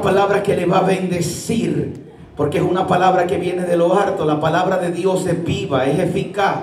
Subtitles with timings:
[0.00, 4.24] palabra que le va a bendecir, porque es una palabra que viene de lo harto.
[4.24, 6.56] La palabra de Dios es viva, es eficaz.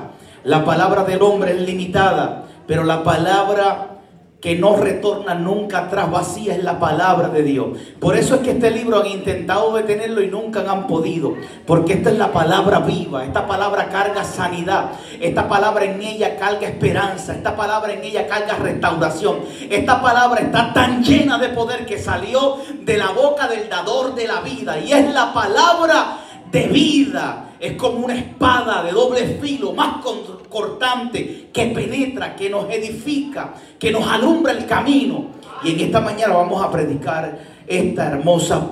[0.44, 3.97] La palabra del hombre es limitada, pero la palabra
[4.42, 7.70] que no retorna nunca atrás vacía es la palabra de Dios.
[8.00, 11.34] Por eso es que este libro han intentado detenerlo y nunca han podido.
[11.66, 13.26] Porque esta es la palabra viva.
[13.26, 14.92] Esta palabra carga sanidad.
[15.20, 17.34] Esta palabra en ella carga esperanza.
[17.34, 19.40] Esta palabra en ella carga restauración.
[19.72, 24.28] Esta palabra está tan llena de poder que salió de la boca del dador de
[24.28, 24.78] la vida.
[24.80, 26.20] Y es la palabra
[26.52, 27.56] de vida.
[27.60, 30.04] Es como una espada de doble filo, más
[30.50, 35.28] cortante, que penetra, que nos edifica, que nos alumbra el camino.
[35.64, 38.70] Y en esta mañana vamos a predicar esta hermosa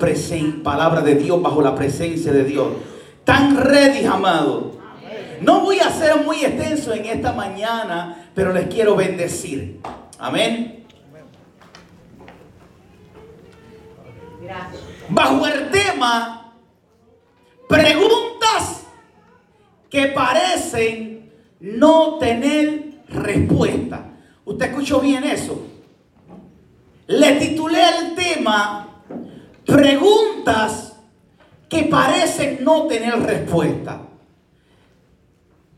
[0.62, 2.68] palabra de Dios bajo la presencia de Dios.
[3.24, 4.72] Tan ready, amado.
[5.40, 9.80] No voy a ser muy extenso en esta mañana, pero les quiero bendecir.
[10.18, 10.84] Amén.
[15.08, 16.46] Bajo el tema
[17.68, 18.84] Preguntas
[19.90, 21.15] que parecen
[21.60, 24.06] no tener respuesta.
[24.44, 25.66] ¿Usted escuchó bien eso?
[27.06, 28.82] Le titulé el tema
[29.64, 30.96] Preguntas
[31.68, 34.00] que parecen no tener respuesta.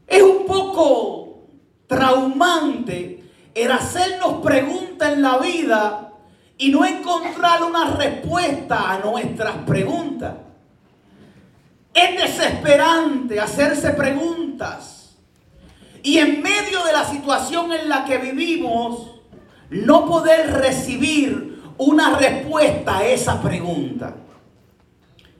[0.07, 1.47] Es un poco
[1.87, 6.13] traumante el hacernos preguntas en la vida
[6.59, 10.35] y no encontrar una respuesta a nuestras preguntas.
[11.95, 14.98] Es desesperante hacerse preguntas.
[16.03, 19.21] Y en medio de la situación en la que vivimos,
[19.71, 24.15] no poder recibir una respuesta a esa pregunta.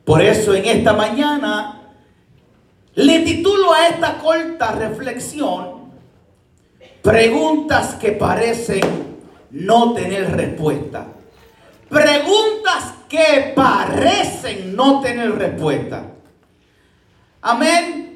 [0.05, 1.83] Por eso en esta mañana
[2.95, 5.79] le titulo a esta corta reflexión
[7.03, 8.81] preguntas que parecen
[9.51, 11.07] no tener respuesta.
[11.89, 16.05] Preguntas que parecen no tener respuesta.
[17.41, 18.08] Amén.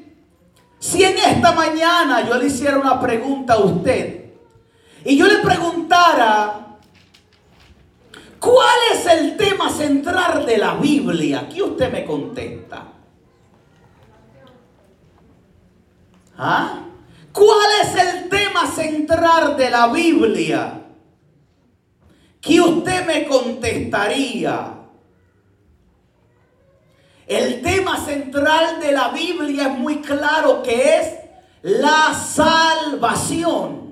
[0.93, 4.25] Si en esta mañana yo le hiciera una pregunta a usted
[5.03, 6.77] y yo le preguntara,
[8.39, 11.49] ¿cuál es el tema central de la Biblia?
[11.51, 12.83] ¿Qué usted me contesta?
[16.37, 16.83] ¿Ah?
[17.31, 20.79] ¿Cuál es el tema central de la Biblia?
[22.39, 24.82] ¿Qué usted me contestaría?
[27.27, 31.13] El tema central de la Biblia es muy claro que es
[31.61, 33.83] la salvación.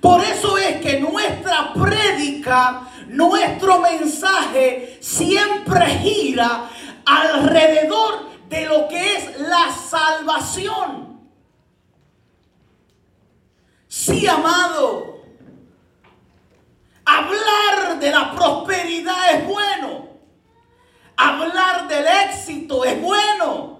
[0.00, 6.70] Por eso es que nuestra prédica, nuestro mensaje siempre gira
[7.04, 11.20] alrededor de lo que es la salvación.
[13.88, 15.22] Sí, amado,
[17.04, 20.09] hablar de la prosperidad es bueno.
[21.22, 23.78] Hablar del éxito es bueno.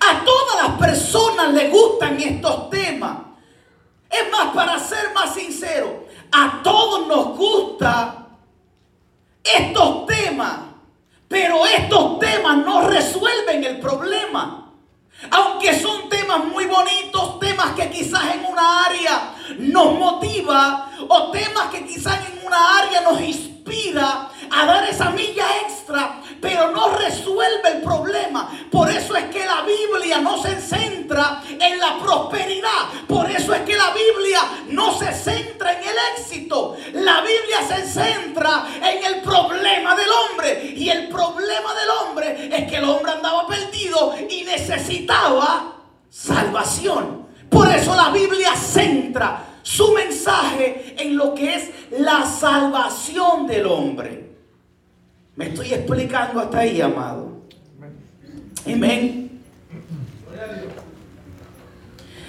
[0.00, 3.18] A todas las personas les gustan estos temas.
[4.10, 8.26] Es más, para ser más sincero, a todos nos gustan
[9.44, 10.56] estos temas.
[11.28, 14.72] Pero estos temas no resuelven el problema.
[15.30, 21.68] Aunque son temas muy bonitos, temas que quizás en una área nos motiva o temas
[21.68, 23.53] que quizás en una área nos inspira
[24.50, 28.50] a dar esa milla extra, pero no resuelve el problema.
[28.70, 32.90] Por eso es que la Biblia no se centra en la prosperidad.
[33.08, 36.76] Por eso es que la Biblia no se centra en el éxito.
[36.94, 40.72] La Biblia se centra en el problema del hombre.
[40.76, 45.76] Y el problema del hombre es que el hombre andaba perdido y necesitaba
[46.10, 47.26] salvación.
[47.50, 54.30] Por eso la Biblia centra su mensaje en lo que es la salvación del hombre.
[55.36, 57.42] Me estoy explicando hasta ahí, amado.
[58.66, 59.40] Amén.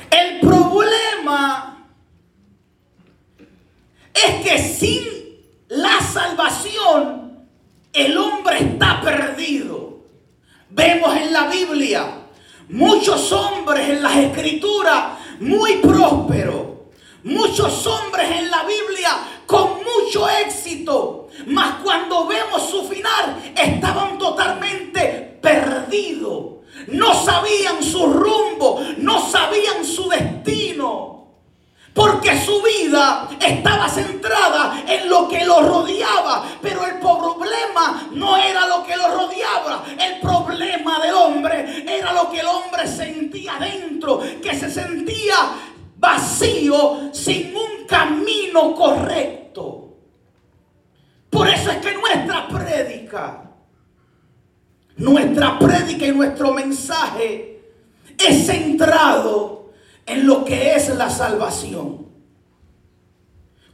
[0.09, 1.85] El problema
[4.13, 5.03] es que sin
[5.67, 7.47] la salvación
[7.91, 10.05] el hombre está perdido.
[10.69, 12.21] Vemos en la Biblia
[12.69, 16.64] muchos hombres en las escrituras muy prósperos.
[17.25, 19.11] Muchos hombres en la Biblia
[19.45, 26.55] con mucho éxito mas cuando vemos su final, estaban totalmente perdidos.
[26.87, 31.13] No sabían su rumbo, no sabían su destino.
[31.93, 36.45] Porque su vida estaba centrada en lo que lo rodeaba.
[36.61, 39.85] Pero el problema no era lo que lo rodeaba.
[39.97, 44.21] El problema del hombre era lo que el hombre sentía dentro.
[44.43, 45.35] Que se sentía
[46.05, 49.95] vacío sin un camino correcto.
[51.29, 53.51] Por eso es que nuestra prédica,
[54.97, 57.61] nuestra prédica y nuestro mensaje
[58.17, 59.71] es centrado
[60.05, 62.05] en lo que es la salvación.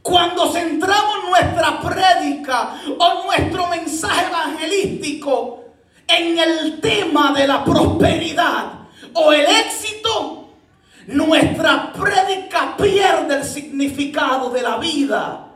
[0.00, 5.64] Cuando centramos nuestra prédica o nuestro mensaje evangelístico
[6.08, 10.41] en el tema de la prosperidad o el éxito,
[11.06, 15.48] nuestra prédica pierde el significado de la vida.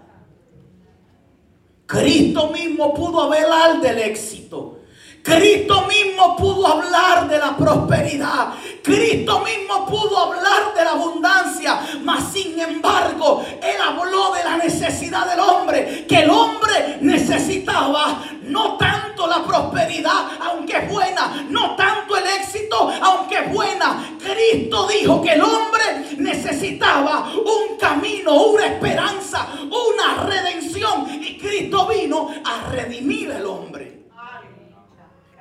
[1.86, 4.75] Cristo mismo pudo hablar del éxito.
[5.26, 8.54] Cristo mismo pudo hablar de la prosperidad.
[8.80, 11.80] Cristo mismo pudo hablar de la abundancia.
[12.04, 16.06] Mas sin embargo, Él habló de la necesidad del hombre.
[16.08, 21.44] Que el hombre necesitaba no tanto la prosperidad, aunque es buena.
[21.50, 24.18] No tanto el éxito, aunque es buena.
[24.20, 31.20] Cristo dijo que el hombre necesitaba un camino, una esperanza, una redención.
[31.20, 33.95] Y Cristo vino a redimir al hombre.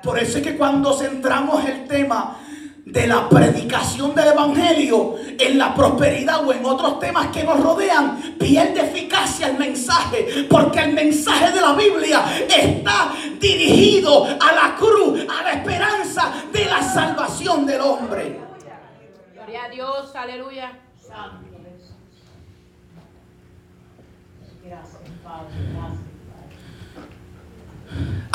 [0.06, 2.36] Por eso es que cuando centramos el tema
[2.84, 8.36] de la predicación del Evangelio en la prosperidad o en otros temas que nos rodean,
[8.38, 15.26] pierde eficacia el mensaje, porque el mensaje de la Biblia está dirigido a la cruz,
[15.28, 18.38] a la esperanza de la salvación del hombre.
[19.34, 20.78] Gloria a Dios, aleluya.
[24.64, 26.15] Gracias, Padre, gracias.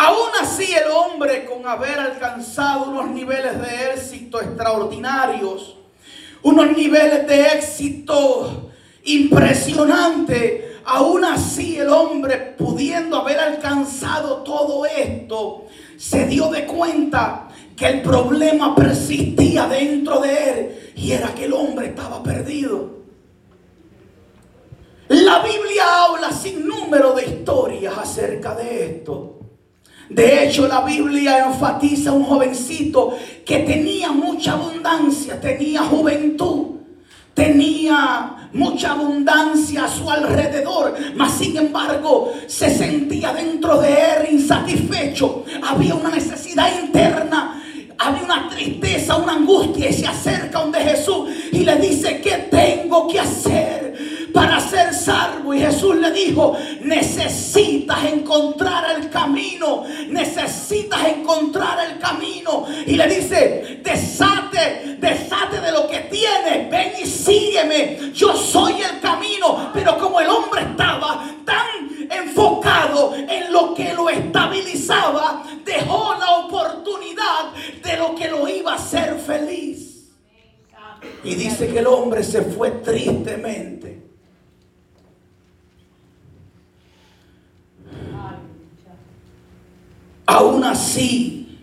[0.03, 5.77] Aún así el hombre con haber alcanzado unos niveles de éxito extraordinarios,
[6.41, 8.71] unos niveles de éxito
[9.03, 15.67] impresionante, aún así el hombre pudiendo haber alcanzado todo esto,
[15.97, 21.53] se dio de cuenta que el problema persistía dentro de él y era que el
[21.53, 22.89] hombre estaba perdido.
[25.09, 29.30] La Biblia habla sin número de historias acerca de esto.
[30.11, 36.79] De hecho, la Biblia enfatiza a un jovencito que tenía mucha abundancia, tenía juventud,
[37.33, 45.45] tenía mucha abundancia a su alrededor, mas sin embargo se sentía dentro de él insatisfecho.
[45.63, 47.57] Había una necesidad interna
[48.03, 53.07] había una tristeza, una angustia y se acerca donde Jesús y le dice, ¿qué tengo
[53.07, 55.53] que hacer para ser salvo?
[55.53, 62.65] Y Jesús le dijo, necesitas encontrar el camino, necesitas encontrar el camino.
[62.85, 68.99] Y le dice, desate, desate de lo que tienes, ven y sígueme, yo soy el
[68.99, 69.71] camino.
[69.73, 77.53] Pero como el hombre estaba tan enfocado en lo que lo estabilizaba, dejó la oportunidad
[77.83, 80.09] de lo que lo iba a hacer feliz.
[81.23, 84.10] Y dice que el hombre se fue tristemente.
[90.25, 91.59] Aún así,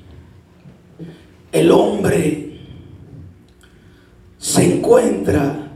[1.52, 2.60] el hombre
[4.38, 5.70] se encuentra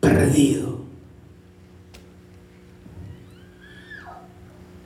[0.00, 0.80] perdido.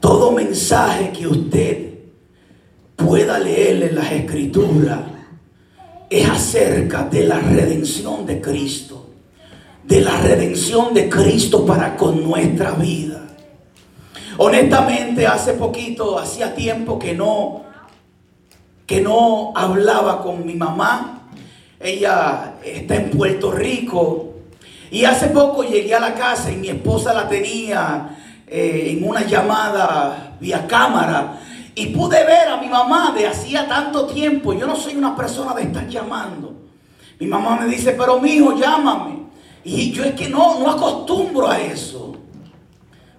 [0.01, 1.95] Todo mensaje que usted
[2.95, 5.01] pueda leer en las escrituras
[6.11, 9.11] es acerca de la redención de Cristo.
[9.85, 13.26] De la redención de Cristo para con nuestra vida.
[14.39, 17.63] Honestamente, hace poquito, hacía tiempo que no,
[18.87, 21.29] que no hablaba con mi mamá.
[21.81, 24.35] Ella está en Puerto Rico.
[24.91, 28.17] Y hace poco llegué a la casa y mi esposa la tenía
[28.47, 31.41] eh, en una llamada vía cámara
[31.75, 34.53] y pude ver a mi mamá de hacía tanto tiempo.
[34.53, 36.55] Yo no soy una persona de estar llamando.
[37.19, 39.27] Mi mamá me dice, pero mi hijo, llámame.
[39.65, 42.06] Y yo es que no, no acostumbro a eso.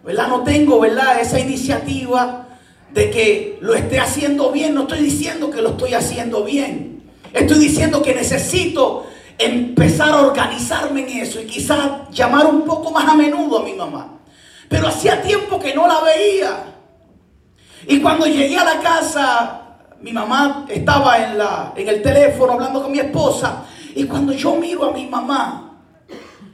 [0.07, 0.29] ¿Verdad?
[0.29, 1.19] No tengo, ¿verdad?
[1.19, 2.47] Esa iniciativa
[2.93, 4.73] de que lo esté haciendo bien.
[4.73, 7.03] No estoy diciendo que lo estoy haciendo bien.
[7.33, 9.05] Estoy diciendo que necesito
[9.37, 13.73] empezar a organizarme en eso y quizás llamar un poco más a menudo a mi
[13.73, 14.19] mamá.
[14.69, 16.63] Pero hacía tiempo que no la veía.
[17.85, 19.61] Y cuando llegué a la casa,
[19.99, 23.65] mi mamá estaba en, la, en el teléfono hablando con mi esposa.
[23.93, 25.81] Y cuando yo miro a mi mamá,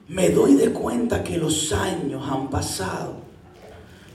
[0.08, 3.23] me doy de cuenta que los años han pasado.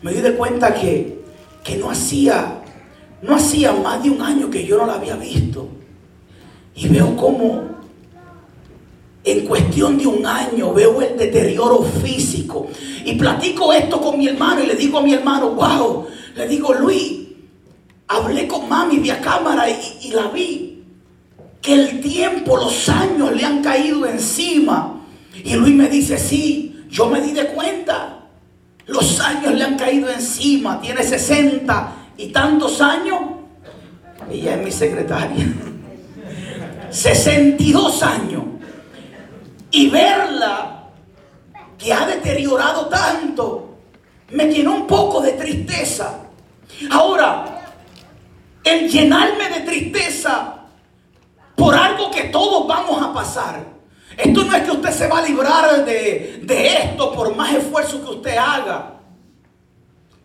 [0.03, 1.23] Me doy de cuenta que,
[1.65, 2.63] que no hacía,
[3.23, 5.69] no hacía más de un año que yo no la había visto.
[6.75, 7.79] Y veo como
[9.25, 12.69] en cuestión de un año veo el deterioro físico.
[13.05, 16.73] Y platico esto con mi hermano y le digo a mi hermano, wow, le digo,
[16.75, 17.27] Luis,
[18.07, 20.85] hablé con mami vía cámara y, y la vi.
[21.61, 25.01] Que el tiempo, los años le han caído encima.
[25.45, 28.18] Y Luis me dice, sí, yo me di de cuenta.
[28.89, 30.81] Los años le han caído encima.
[30.81, 33.21] Tiene 60 y tantos años.
[34.31, 35.47] Ella es mi secretaria.
[36.91, 38.43] 62 años.
[39.71, 40.85] Y verla
[41.79, 43.77] que ha deteriorado tanto,
[44.31, 46.21] me llenó un poco de tristeza.
[46.91, 47.75] Ahora,
[48.65, 50.55] el llenarme de tristeza
[51.55, 53.78] por algo que todos vamos a pasar.
[54.19, 58.05] Esto no es que usted se va a librar de, de esto por más esfuerzo
[58.05, 58.95] que usted haga.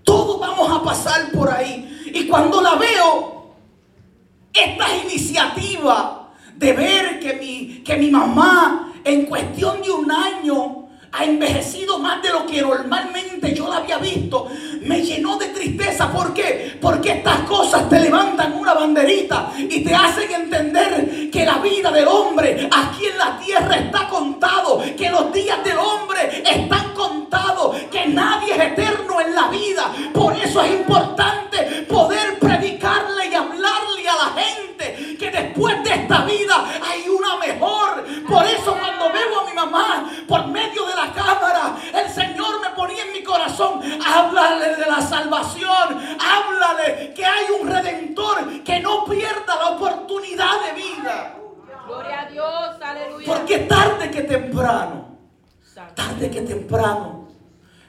[0.03, 2.11] Todos vamos a pasar por ahí.
[2.11, 3.53] Y cuando la veo,
[4.51, 10.82] esta iniciativa de ver que mi, que mi mamá en cuestión de un año
[11.13, 14.47] ha envejecido más de lo que normalmente yo la había visto,
[14.81, 16.11] me llenó de tristeza.
[16.11, 16.77] ¿Por qué?
[16.81, 22.07] Porque estas cosas te levantan una banderita y te hacen entender que la vida del
[22.07, 28.07] hombre aquí en la tierra está contado, que los días del hombre están contados, que
[28.07, 29.93] nadie es eterno en la vida.
[30.13, 36.25] Por eso es importante poder predicarle y hablarle a la gente que después de esta
[36.25, 38.03] vida hay una mejor.
[38.27, 38.92] Por eso cuando
[39.63, 43.23] veo a mi mamá por medio de la cámara, el Señor me ponía en mi
[43.23, 50.53] corazón, háblale de la salvación, háblale que hay un redentor que no pierda la oportunidad
[50.65, 51.35] de vida.
[51.85, 53.27] Gloria a Dios, aleluya.
[53.27, 55.17] Porque tarde que temprano,
[55.95, 57.27] tarde que temprano,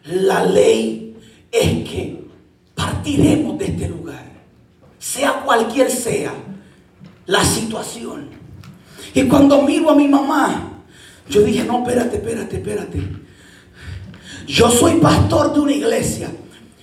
[0.04, 1.16] la ley
[1.50, 2.24] es que
[2.74, 4.24] partiremos de este lugar,
[4.98, 6.32] sea cualquier sea
[7.26, 8.30] la situación.
[9.14, 10.73] Y cuando miro a mi mamá,
[11.28, 13.02] yo dije, no, espérate, espérate, espérate.
[14.46, 16.30] Yo soy pastor de una iglesia.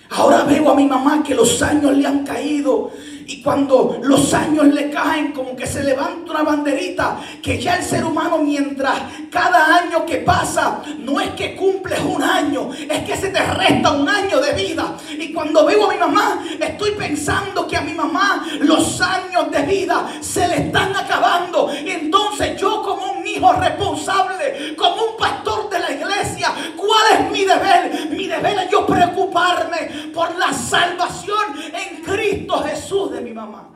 [0.09, 2.91] Ahora veo a mi mamá que los años le han caído.
[3.31, 7.83] Y cuando los años le caen, como que se levanta una banderita, que ya el
[7.85, 13.15] ser humano mientras cada año que pasa, no es que cumples un año, es que
[13.15, 14.97] se te resta un año de vida.
[15.17, 19.61] Y cuando veo a mi mamá, estoy pensando que a mi mamá los años de
[19.61, 21.69] vida se le están acabando.
[21.71, 27.45] Entonces yo como un hijo responsable, como un pastor de la iglesia, ¿cuál es mi
[27.45, 28.09] deber?
[28.09, 33.69] Mi deber es yo preocuparme por la salvación en Cristo Jesús mi mamá.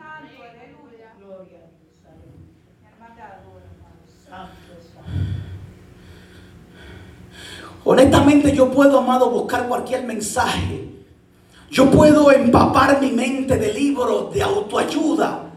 [7.87, 10.89] Honestamente yo puedo, amado, buscar cualquier mensaje.
[11.69, 15.51] Yo puedo empapar mi mente de libros de autoayuda.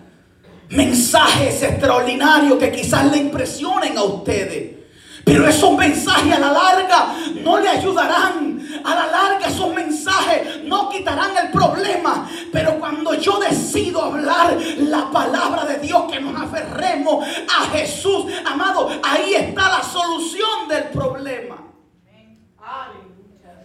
[0.71, 4.77] Mensajes extraordinarios que quizás le impresionen a ustedes.
[5.25, 8.48] Pero esos mensajes a la larga no le ayudarán.
[8.85, 12.29] A la larga esos mensajes no quitarán el problema.
[12.53, 18.89] Pero cuando yo decido hablar la palabra de Dios, que nos aferremos a Jesús, amado,
[19.03, 21.57] ahí está la solución del problema.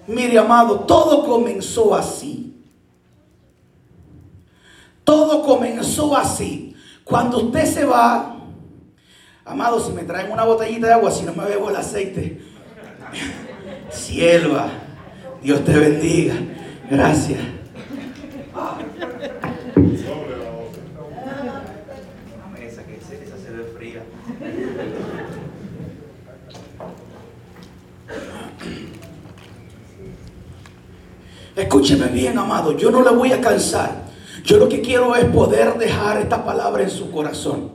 [0.08, 2.44] Mire, amado, todo comenzó así.
[5.04, 6.76] Todo comenzó así.
[7.04, 8.38] Cuando usted se va,
[9.46, 12.42] amado, si me traen una botellita de agua, si no me bebo el aceite.
[13.92, 14.70] Sierva,
[15.44, 16.36] Dios te bendiga.
[16.90, 17.40] Gracias.
[31.56, 32.78] Escúcheme bien, amado.
[32.78, 34.04] Yo no le voy a cansar.
[34.46, 37.72] Yo lo que quiero es poder dejar esta palabra en su corazón.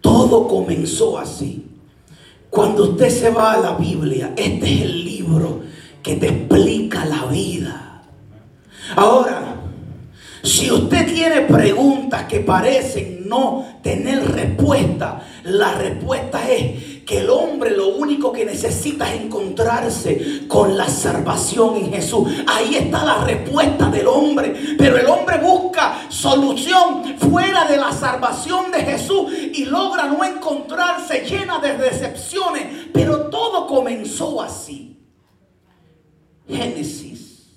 [0.00, 1.67] Todo comenzó así.
[2.50, 5.60] Cuando usted se va a la Biblia, este es el libro
[6.02, 8.02] que te explica la vida.
[8.96, 9.56] Ahora,
[10.42, 17.70] si usted tiene preguntas que parecen no tener respuesta, la respuesta es que el hombre
[17.70, 22.28] lo único que necesita es encontrarse con la salvación en Jesús.
[22.46, 24.54] Ahí está la respuesta del hombre.
[24.76, 31.24] Pero el hombre busca solución fuera de la salvación de Jesús y logra no encontrarse
[31.24, 32.88] llena de decepciones.
[32.92, 35.00] Pero todo comenzó así.
[36.46, 37.54] Génesis.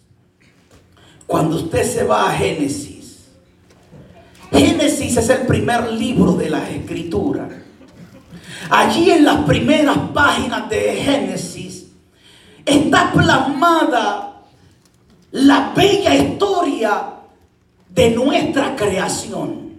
[1.28, 3.26] Cuando usted se va a Génesis,
[4.50, 7.61] Génesis es el primer libro de la escritura.
[8.72, 11.88] Allí en las primeras páginas de Génesis
[12.66, 14.44] está plasmada
[15.32, 17.04] la bella historia
[17.90, 19.74] de nuestra creación.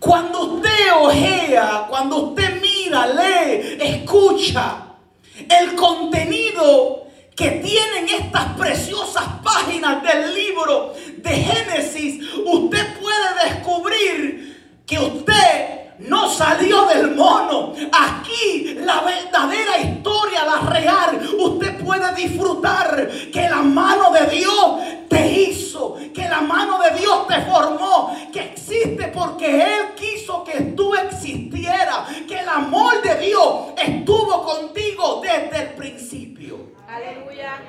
[0.00, 0.70] Cuando usted
[1.02, 4.94] ojea, cuando usted mira, lee, escucha
[5.34, 14.98] el contenido que tienen estas preciosas páginas del libro de Génesis, usted puede descubrir que
[14.98, 15.75] usted
[16.06, 17.72] no salió del mono.
[17.92, 24.76] Aquí la verdadera historia, la real, usted puede disfrutar que la mano de Dios
[25.08, 30.60] te hizo, que la mano de Dios te formó, que existe porque Él quiso que
[30.76, 36.58] tú existieras, que el amor de Dios estuvo contigo desde el principio.
[36.88, 37.60] Aleluya.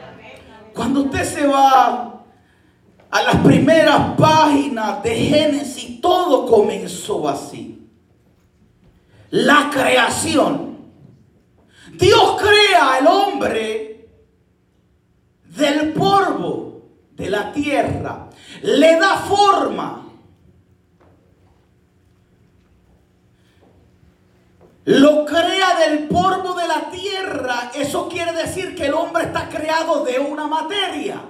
[0.73, 2.23] Cuando usted se va
[3.09, 7.76] a las primeras páginas de Génesis, todo comenzó así.
[9.31, 10.77] La creación.
[11.93, 14.09] Dios crea al hombre
[15.43, 16.81] del polvo
[17.11, 18.29] de la tierra,
[18.61, 20.03] le da forma.
[24.85, 27.71] Lo crea del polvo de la tierra.
[27.75, 31.21] Eso quiere decir que el hombre está creado de una materia.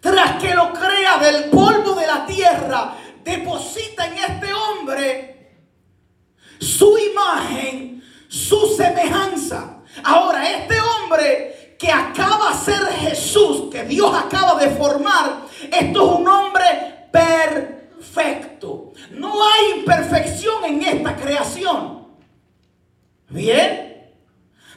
[0.00, 5.33] Tras que lo crea del polvo de la tierra, deposita en este hombre
[6.64, 9.82] su imagen, su semejanza.
[10.02, 16.18] Ahora, este hombre que acaba de ser Jesús, que Dios acaba de formar, esto es
[16.20, 18.92] un hombre perfecto.
[19.10, 22.08] No hay imperfección en esta creación.
[23.28, 24.12] Bien.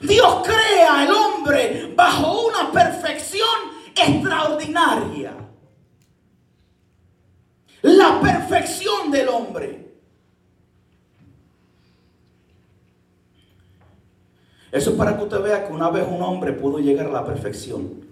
[0.01, 3.47] Dios crea al hombre bajo una perfección
[3.95, 5.33] extraordinaria.
[7.81, 9.86] La perfección del hombre.
[14.71, 17.25] Eso es para que usted vea que una vez un hombre pudo llegar a la
[17.25, 18.05] perfección.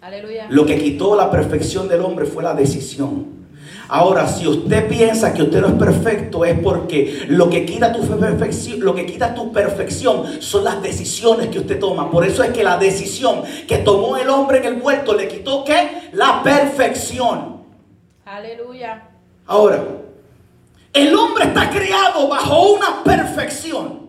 [0.00, 0.46] Aleluya.
[0.50, 3.40] Lo que quitó la perfección del hombre fue la decisión.
[3.88, 8.06] Ahora, si usted piensa que usted no es perfecto, es porque lo que quita tu
[8.06, 12.10] perfección, lo que quita tu perfección son las decisiones que usted toma.
[12.10, 15.64] Por eso es que la decisión que tomó el hombre en el huerto le quitó
[15.64, 16.10] qué?
[16.12, 17.62] La perfección.
[18.24, 19.08] Aleluya.
[19.46, 19.82] Ahora,
[20.92, 23.99] el hombre está creado bajo una perfección.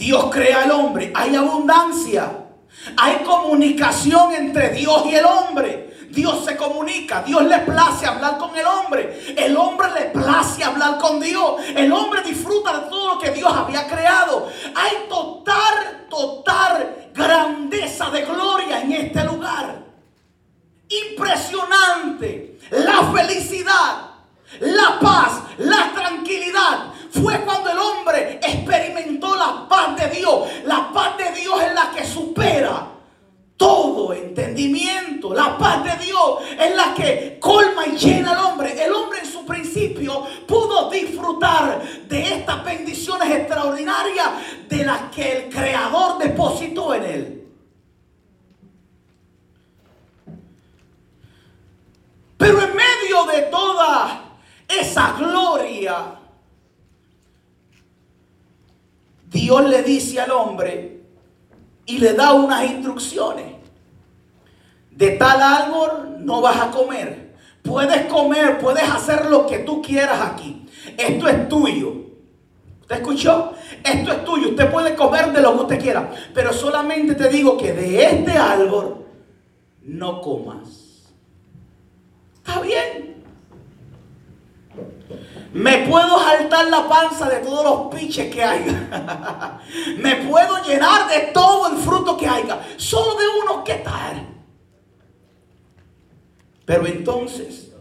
[0.00, 2.46] Dios crea al hombre, hay abundancia,
[2.96, 6.08] hay comunicación entre Dios y el hombre.
[6.08, 10.96] Dios se comunica, Dios le place hablar con el hombre, el hombre le place hablar
[10.96, 14.48] con Dios, el hombre disfruta de todo lo que Dios había creado.
[14.74, 19.84] Hay total, total grandeza de gloria en este lugar.
[20.88, 24.12] Impresionante la felicidad,
[24.60, 26.90] la paz, la tranquilidad.
[27.10, 30.48] Fue cuando el hombre experimentó la paz de Dios.
[30.64, 32.86] La paz de Dios es la que supera
[33.56, 35.34] todo entendimiento.
[35.34, 38.82] La paz de Dios es la que colma y llena al hombre.
[38.82, 44.28] El hombre en su principio pudo disfrutar de estas bendiciones extraordinarias
[44.68, 47.36] de las que el Creador depositó en él.
[52.36, 54.22] Pero en medio de toda
[54.66, 56.19] esa gloria,
[59.30, 61.00] Dios le dice al hombre
[61.86, 63.46] y le da unas instrucciones.
[64.90, 67.30] De tal árbol no vas a comer.
[67.62, 70.66] Puedes comer, puedes hacer lo que tú quieras aquí.
[70.98, 71.94] Esto es tuyo.
[72.80, 73.52] ¿Usted escuchó?
[73.84, 74.48] Esto es tuyo.
[74.50, 76.10] Usted puede comer de lo que usted quiera.
[76.34, 79.06] Pero solamente te digo que de este árbol
[79.82, 81.04] no comas.
[82.34, 83.09] Está bien.
[85.52, 89.60] Me puedo saltar la panza de todos los piches que haya.
[89.98, 92.60] Me puedo llenar de todo el fruto que haya.
[92.76, 94.28] Solo de uno que tal.
[96.64, 97.72] Pero entonces,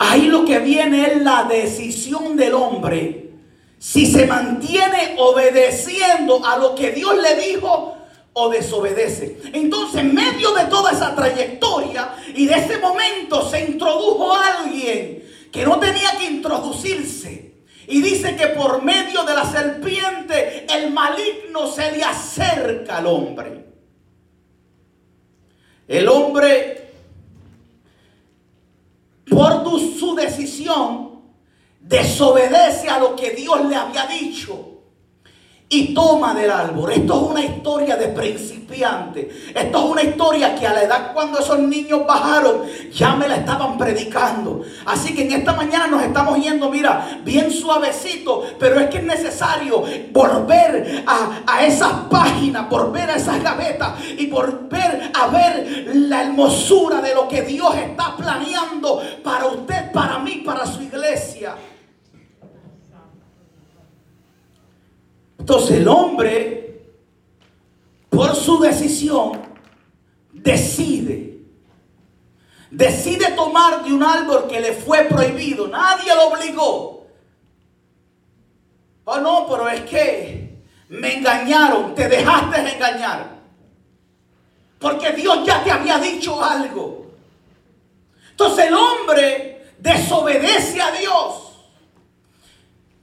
[0.00, 3.30] ahí lo que viene es la decisión del hombre.
[3.78, 7.96] Si se mantiene obedeciendo a lo que Dios le dijo
[8.32, 9.40] o desobedece.
[9.52, 15.64] Entonces, en medio de toda esa trayectoria y de ese momento se introdujo alguien que
[15.64, 17.54] no tenía que introducirse.
[17.86, 23.64] Y dice que por medio de la serpiente el maligno se le acerca al hombre.
[25.88, 26.92] El hombre,
[29.28, 31.22] por su decisión,
[31.80, 34.79] desobedece a lo que Dios le había dicho
[35.72, 36.90] y toma del árbol.
[36.90, 39.30] Esto es una historia de principiante.
[39.54, 43.36] Esto es una historia que a la edad cuando esos niños bajaron, ya me la
[43.36, 44.62] estaban predicando.
[44.84, 49.04] Así que en esta mañana nos estamos yendo, mira, bien suavecito, pero es que es
[49.04, 56.24] necesario volver a, a esas páginas, volver a esas gavetas y volver a ver la
[56.24, 61.54] hermosura de lo que Dios está planeando para usted, para mí, para su iglesia.
[65.40, 66.82] Entonces el hombre,
[68.10, 69.40] por su decisión,
[70.32, 71.38] decide.
[72.70, 75.66] Decide tomar de un árbol que le fue prohibido.
[75.66, 77.06] Nadie lo obligó.
[79.06, 83.40] Oh no, pero es que me engañaron, te dejaste engañar.
[84.78, 87.12] Porque Dios ya te había dicho algo.
[88.30, 91.49] Entonces el hombre desobedece a Dios.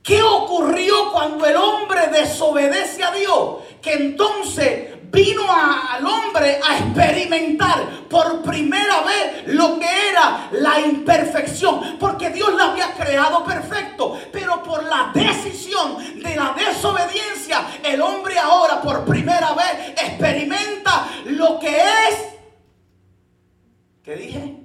[0.08, 3.58] ¿Qué ocurrió cuando el hombre desobedece a Dios?
[3.82, 11.98] Que entonces vino al hombre a experimentar por primera vez lo que era la imperfección,
[12.00, 18.40] porque Dios la había creado perfecto, pero por la decisión de la desobediencia, el hombre
[18.40, 22.28] ahora por primera vez experimenta lo que es,
[24.04, 24.56] ¿qué dije?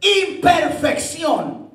[0.00, 1.65] Imperfección.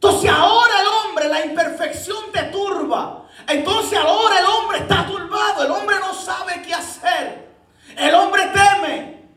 [0.00, 3.26] Entonces ahora el hombre, la imperfección te turba.
[3.48, 7.48] Entonces ahora el hombre está turbado, el hombre no sabe qué hacer.
[7.96, 9.28] El hombre teme.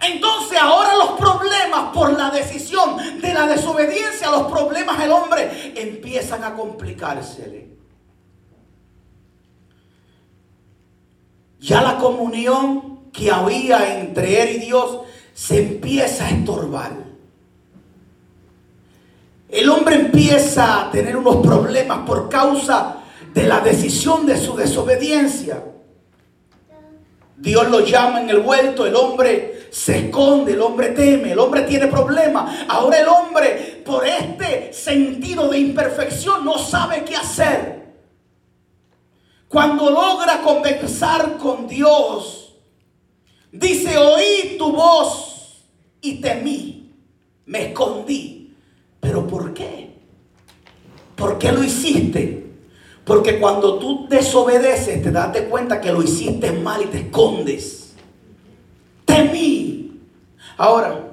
[0.00, 6.44] Entonces ahora los problemas por la decisión de la desobediencia, los problemas del hombre empiezan
[6.44, 7.76] a complicársele.
[11.58, 15.00] Ya la comunión que había entre él y Dios
[15.34, 17.11] se empieza a estorbar.
[19.52, 23.02] El hombre empieza a tener unos problemas por causa
[23.34, 25.62] de la decisión de su desobediencia.
[27.36, 31.62] Dios lo llama en el vuelto, el hombre se esconde, el hombre teme, el hombre
[31.62, 32.64] tiene problemas.
[32.66, 37.92] Ahora el hombre, por este sentido de imperfección, no sabe qué hacer.
[39.48, 42.54] Cuando logra conversar con Dios,
[43.52, 45.66] dice, oí tu voz
[46.00, 46.90] y temí,
[47.44, 48.41] me escondí.
[49.02, 49.90] ¿Pero por qué?
[51.16, 52.46] ¿Por qué lo hiciste?
[53.04, 57.94] Porque cuando tú desobedeces, te das cuenta que lo hiciste mal y te escondes.
[59.04, 60.00] Temí.
[60.56, 61.08] Ahora,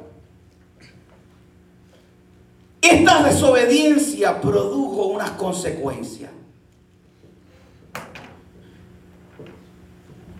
[2.79, 6.29] esta desobediencia produjo unas consecuencias.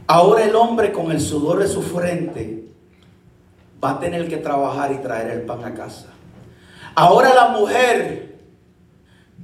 [0.05, 2.67] Ahora el hombre con el sudor de su frente
[3.83, 6.13] va a tener que trabajar y traer el pan a casa.
[6.95, 8.39] Ahora la mujer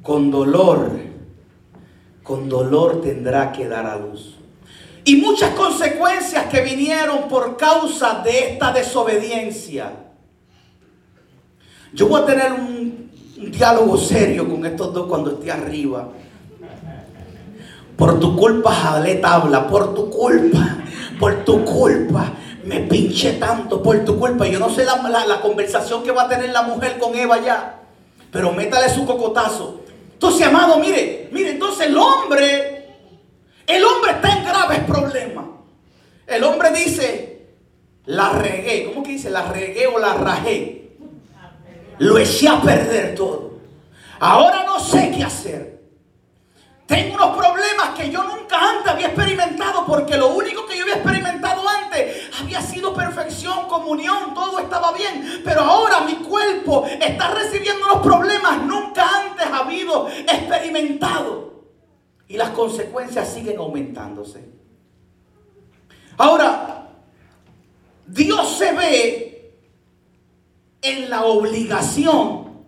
[0.01, 1.05] con dolor
[2.25, 4.33] con dolor tendrá que dar a luz.
[5.05, 9.91] Y muchas consecuencias que vinieron por causa de esta desobediencia.
[11.93, 13.11] Yo voy a tener un,
[13.51, 16.09] diálogo serio con estos dos cuando esté arriba.
[17.95, 20.77] Por tu culpa jalé tabla, por tu culpa,
[21.19, 22.33] por tu culpa.
[22.65, 24.47] Me pinché tanto por tu culpa.
[24.47, 27.79] Yo no sé la, la conversación que va a tener la mujer con Eva ya.
[28.31, 29.81] Pero métale su cocotazo.
[30.13, 32.95] Entonces, amado, mire, mire, entonces el hombre,
[33.67, 35.45] el hombre está en graves problemas.
[36.25, 37.49] El hombre dice,
[38.05, 38.85] la regué.
[38.85, 39.29] ¿Cómo que dice?
[39.29, 40.97] La regué o la rajé.
[41.99, 43.59] Lo eché a perder todo.
[44.19, 45.74] Ahora no sé qué hacer.
[46.87, 50.95] Tengo unos problemas que yo nunca antes había experimentado porque lo único que yo había
[50.95, 55.41] experimentado antes había sido perfección, comunión, todo estaba bien.
[55.43, 61.63] Pero ahora mi cuerpo está recibiendo unos problemas nunca antes habido experimentado.
[62.27, 64.47] Y las consecuencias siguen aumentándose.
[66.17, 66.89] Ahora,
[68.05, 69.55] Dios se ve
[70.81, 72.65] en la obligación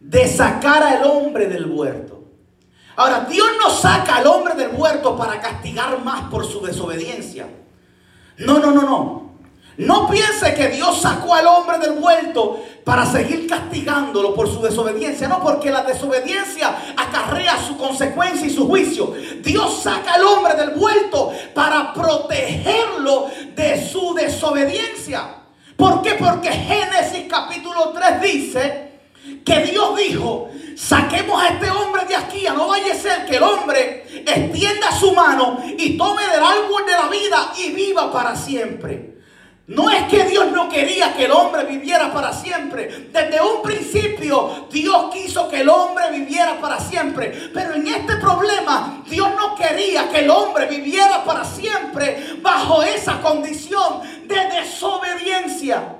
[0.00, 2.23] de sacar al hombre del huerto.
[2.96, 7.48] Ahora, Dios no saca al hombre del huerto para castigar más por su desobediencia.
[8.38, 9.24] No, no, no, no.
[9.76, 15.26] No piense que Dios sacó al hombre del huerto para seguir castigándolo por su desobediencia.
[15.26, 19.12] No, porque la desobediencia acarrea su consecuencia y su juicio.
[19.42, 25.38] Dios saca al hombre del huerto para protegerlo de su desobediencia.
[25.76, 26.14] ¿Por qué?
[26.14, 28.83] Porque Génesis capítulo 3 dice
[29.44, 33.36] que Dios dijo, saquemos a este hombre de aquí, a no vaya a ser que
[33.36, 38.36] el hombre extienda su mano y tome del árbol de la vida y viva para
[38.36, 39.14] siempre.
[39.66, 43.08] No es que Dios no quería que el hombre viviera para siempre.
[43.10, 47.50] Desde un principio Dios quiso que el hombre viviera para siempre.
[47.54, 53.22] Pero en este problema Dios no quería que el hombre viviera para siempre bajo esa
[53.22, 55.96] condición de desobediencia.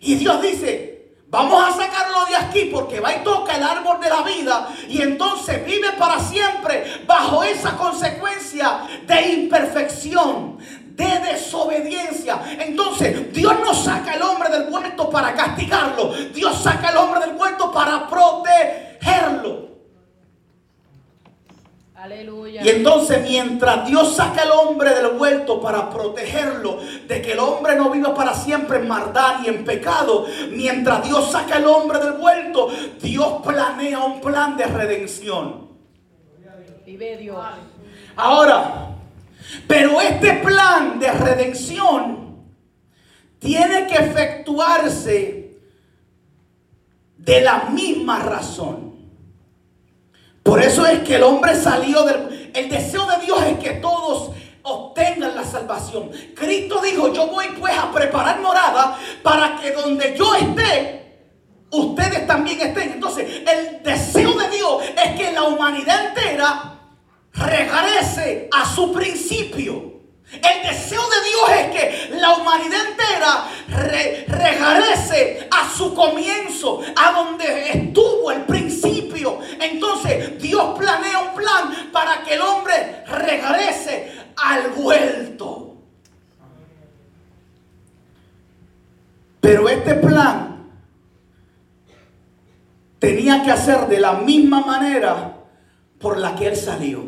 [0.00, 0.93] Y Dios dice,
[1.34, 5.02] Vamos a sacarlo de aquí porque va y toca el árbol de la vida y
[5.02, 10.58] entonces vive para siempre bajo esa consecuencia de imperfección,
[10.90, 12.40] de desobediencia.
[12.60, 17.34] Entonces Dios no saca al hombre del huerto para castigarlo, Dios saca al hombre del
[17.34, 19.73] huerto para protegerlo.
[22.62, 27.76] Y entonces mientras Dios saca al hombre del huerto para protegerlo de que el hombre
[27.76, 32.12] no viva para siempre en maldad y en pecado, mientras Dios saca al hombre del
[32.12, 32.68] huerto,
[33.00, 35.68] Dios planea un plan de redención.
[36.84, 37.38] Vive Dios.
[38.16, 38.90] Ahora,
[39.66, 42.44] pero este plan de redención
[43.38, 45.58] tiene que efectuarse
[47.16, 48.93] de la misma razón.
[50.44, 52.52] Por eso es que el hombre salió del...
[52.54, 54.30] El deseo de Dios es que todos
[54.62, 56.10] obtengan la salvación.
[56.36, 61.04] Cristo dijo, yo voy pues a preparar morada para que donde yo esté,
[61.70, 62.92] ustedes también estén.
[62.92, 66.78] Entonces, el deseo de Dios es que la humanidad entera
[67.32, 69.94] regrese a su principio.
[70.32, 73.48] El deseo de Dios es que la humanidad entera
[74.28, 78.73] regrese a su comienzo, a donde estuvo el principio.
[79.60, 85.76] Entonces Dios planea un plan para que el hombre regrese al vuelto.
[89.40, 90.70] Pero este plan
[92.98, 95.36] tenía que hacer de la misma manera
[95.98, 97.02] por la que él salió.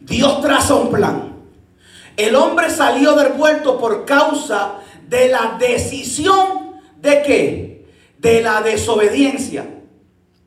[0.00, 1.34] Dios traza un plan.
[2.16, 7.86] El hombre salió del vuelto por causa de la decisión de qué?
[8.18, 9.79] De la desobediencia.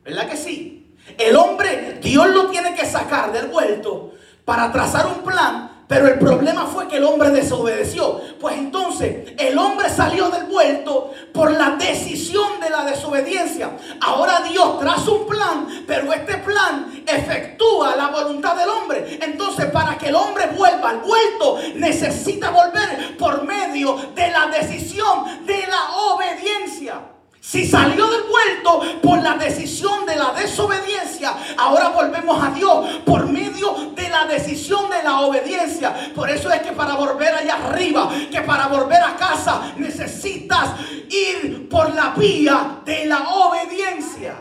[0.04, 0.94] ¿Verdad que sí?
[1.18, 4.12] El hombre, Dios lo tiene que sacar del vuelto
[4.44, 8.20] para trazar un plan pero el problema fue que el hombre desobedeció.
[8.40, 13.70] Pues entonces el hombre salió del vuelto por la decisión de la desobediencia.
[14.00, 19.18] Ahora Dios traza un plan, pero este plan efectúa la voluntad del hombre.
[19.20, 25.46] Entonces para que el hombre vuelva al vuelto, necesita volver por medio de la decisión
[25.46, 27.13] de la obediencia.
[27.44, 33.26] Si salió del vuelto por la decisión de la desobediencia, ahora volvemos a Dios por
[33.26, 35.94] medio de la decisión de la obediencia.
[36.14, 40.70] Por eso es que para volver allá arriba, que para volver a casa, necesitas
[41.10, 44.36] ir por la vía de la obediencia.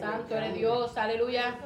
[0.00, 1.58] Santo eres Dios, aleluya.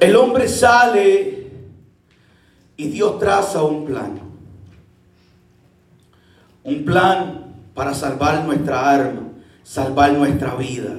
[0.00, 1.50] El hombre sale
[2.76, 4.18] y Dios traza un plan.
[6.64, 9.22] Un plan para salvar nuestra alma,
[9.62, 10.96] salvar nuestra vida.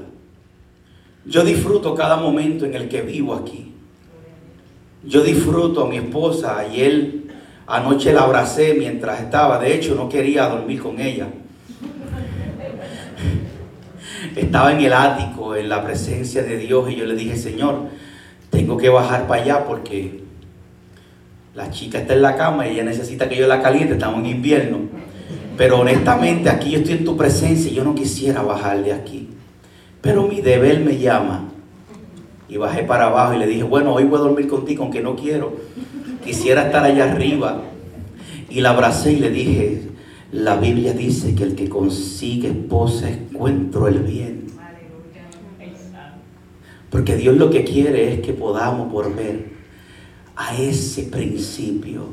[1.25, 3.71] Yo disfruto cada momento en el que vivo aquí.
[5.04, 6.67] Yo disfruto a mi esposa.
[6.67, 7.32] y él
[7.65, 9.58] anoche la abracé mientras estaba.
[9.58, 11.27] De hecho, no quería dormir con ella.
[14.36, 17.89] Estaba en el ático, en la presencia de Dios, y yo le dije, Señor,
[18.50, 20.22] tengo que bajar para allá porque
[21.54, 24.28] la chica está en la cama y ella necesita que yo la caliente, estamos en
[24.28, 24.78] invierno.
[25.58, 29.30] Pero honestamente aquí yo estoy en tu presencia y yo no quisiera bajar de aquí.
[30.02, 31.50] Pero mi deber me llama.
[32.48, 35.15] Y bajé para abajo y le dije, bueno, hoy voy a dormir contigo, aunque no
[35.15, 35.56] quiero.
[36.24, 37.62] Quisiera estar allá arriba.
[38.50, 39.90] Y la abracé y le dije,
[40.32, 44.48] la Biblia dice que el que consigue esposa encuentro el bien.
[46.89, 49.52] Porque Dios lo que quiere es que podamos volver
[50.36, 52.04] a ese principio.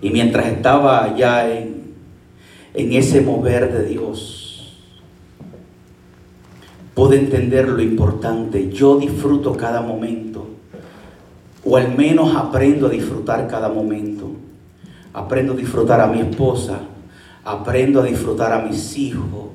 [0.00, 1.94] Y mientras estaba allá en,
[2.74, 4.78] en ese mover de Dios,
[6.94, 8.70] pude entender lo importante.
[8.70, 10.46] Yo disfruto cada momento,
[11.64, 14.47] o al menos aprendo a disfrutar cada momento.
[15.12, 16.80] Aprendo a disfrutar a mi esposa,
[17.44, 19.48] aprendo a disfrutar a mis hijos,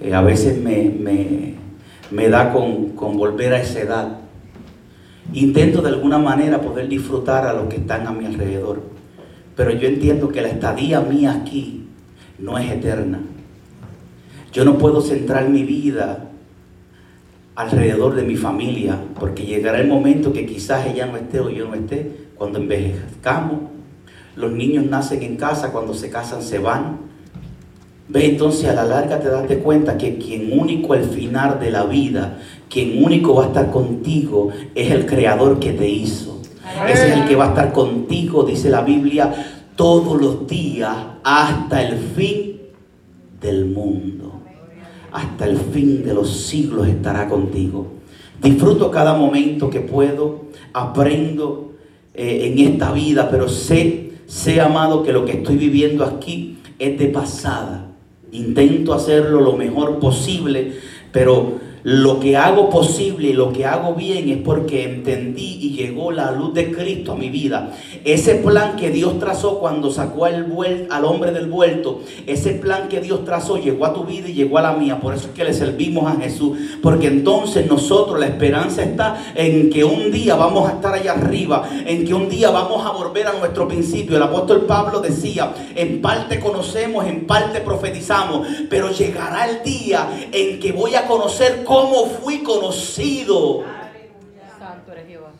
[0.00, 4.18] eh, a veces me, da con, con, volver a esa edad.
[5.32, 8.82] Intento de alguna manera poder disfrutar a los que están a mi alrededor.
[9.54, 11.86] Pero yo entiendo que la estadía mía aquí
[12.38, 13.20] no es eterna.
[14.52, 16.30] Yo no puedo centrar mi vida
[17.54, 21.68] alrededor de mi familia, porque llegará el momento que quizás ella no esté o yo
[21.68, 23.69] no esté, cuando envejezcamos.
[24.40, 27.10] Los niños nacen en casa, cuando se casan se van.
[28.08, 31.84] Ve entonces a la larga te das cuenta que quien único al final de la
[31.84, 36.40] vida, quien único va a estar contigo es el creador que te hizo.
[36.88, 39.32] Ese es el que va a estar contigo, dice la Biblia,
[39.76, 42.60] todos los días hasta el fin
[43.40, 44.40] del mundo.
[45.12, 47.86] Hasta el fin de los siglos estará contigo.
[48.42, 51.72] Disfruto cada momento que puedo, aprendo
[52.14, 56.96] eh, en esta vida, pero sé, sé amado que lo que estoy viviendo aquí es
[56.98, 57.88] de pasada.
[58.30, 60.74] Intento hacerlo lo mejor posible,
[61.10, 66.12] pero lo que hago posible y lo que hago bien es porque entendí y llegó
[66.12, 67.72] la luz de Cristo a mi vida.
[68.04, 70.46] Ese plan que Dios trazó cuando sacó al,
[70.90, 74.58] al hombre del vuelto, ese plan que Dios trazó llegó a tu vida y llegó
[74.58, 75.00] a la mía.
[75.00, 76.58] Por eso es que le servimos a Jesús.
[76.82, 81.68] Porque entonces nosotros la esperanza está en que un día vamos a estar allá arriba,
[81.86, 84.16] en que un día vamos a volver a nuestro principio.
[84.16, 90.60] El apóstol Pablo decía, en parte conocemos, en parte profetizamos, pero llegará el día en
[90.60, 93.62] que voy a conocer cómo fui conocido.
[94.58, 95.30] Santo eres Jehová.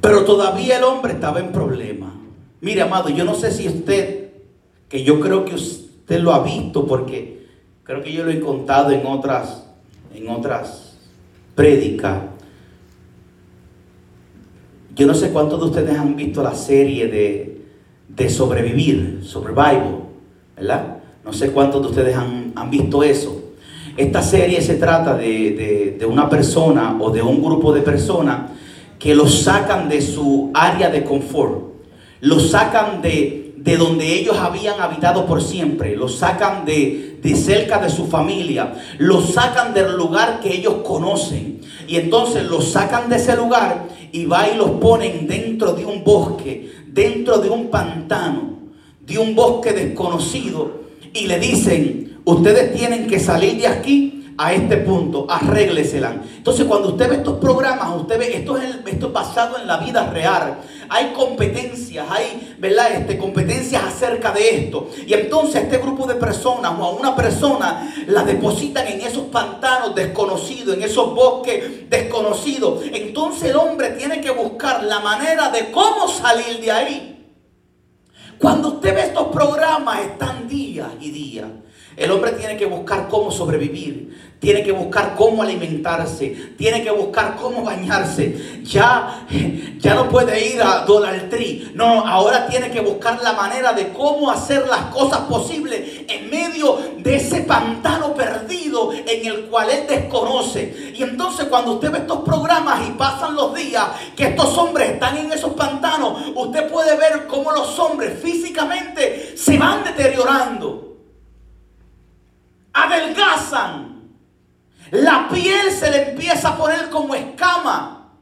[0.00, 2.14] Pero todavía el hombre estaba en problema.
[2.62, 4.30] Mire, amado, yo no sé si usted,
[4.88, 7.46] que yo creo que usted lo ha visto porque
[7.82, 9.66] creo que yo lo he contado en otras,
[10.14, 10.96] en otras
[11.54, 12.22] prédicas.
[14.94, 17.60] Yo no sé cuántos de ustedes han visto la serie de,
[18.08, 20.04] de sobrevivir, survival,
[20.56, 20.95] ¿verdad?
[21.26, 23.42] No sé cuántos de ustedes han, han visto eso.
[23.96, 28.52] Esta serie se trata de, de, de una persona o de un grupo de personas
[28.96, 31.74] que los sacan de su área de confort,
[32.20, 37.78] los sacan de, de donde ellos habían habitado por siempre, los sacan de, de cerca
[37.78, 41.60] de su familia, los sacan del lugar que ellos conocen.
[41.88, 46.04] Y entonces los sacan de ese lugar y va y los ponen dentro de un
[46.04, 48.58] bosque, dentro de un pantano,
[49.00, 50.85] de un bosque desconocido.
[51.16, 56.14] Y le dicen, ustedes tienen que salir de aquí a este punto, arréglesela.
[56.36, 60.10] Entonces, cuando usted ve estos programas, usted ve, esto es, esto basado en la vida
[60.10, 60.58] real.
[60.90, 62.92] Hay competencias, hay, ¿verdad?
[62.96, 64.90] Este, competencias acerca de esto.
[65.06, 69.94] Y entonces este grupo de personas o a una persona la depositan en esos pantanos
[69.94, 72.82] desconocidos, en esos bosques desconocidos.
[72.92, 77.15] Entonces el hombre tiene que buscar la manera de cómo salir de ahí.
[78.38, 81.50] Cuando usted ve estos programas, están día y día.
[81.96, 87.36] El hombre tiene que buscar cómo sobrevivir, tiene que buscar cómo alimentarse, tiene que buscar
[87.36, 88.60] cómo bañarse.
[88.64, 89.26] Ya,
[89.78, 91.70] ya no puede ir a Dollar Tree.
[91.74, 96.78] No, ahora tiene que buscar la manera de cómo hacer las cosas posibles en medio
[96.98, 100.92] de ese pantano perdido en el cual él desconoce.
[100.94, 105.16] Y entonces cuando usted ve estos programas y pasan los días que estos hombres están
[105.16, 110.85] en esos pantanos, usted puede ver cómo los hombres físicamente se van deteriorando
[112.76, 114.12] adelgazan.
[114.90, 118.12] La piel se le empieza a poner como escama.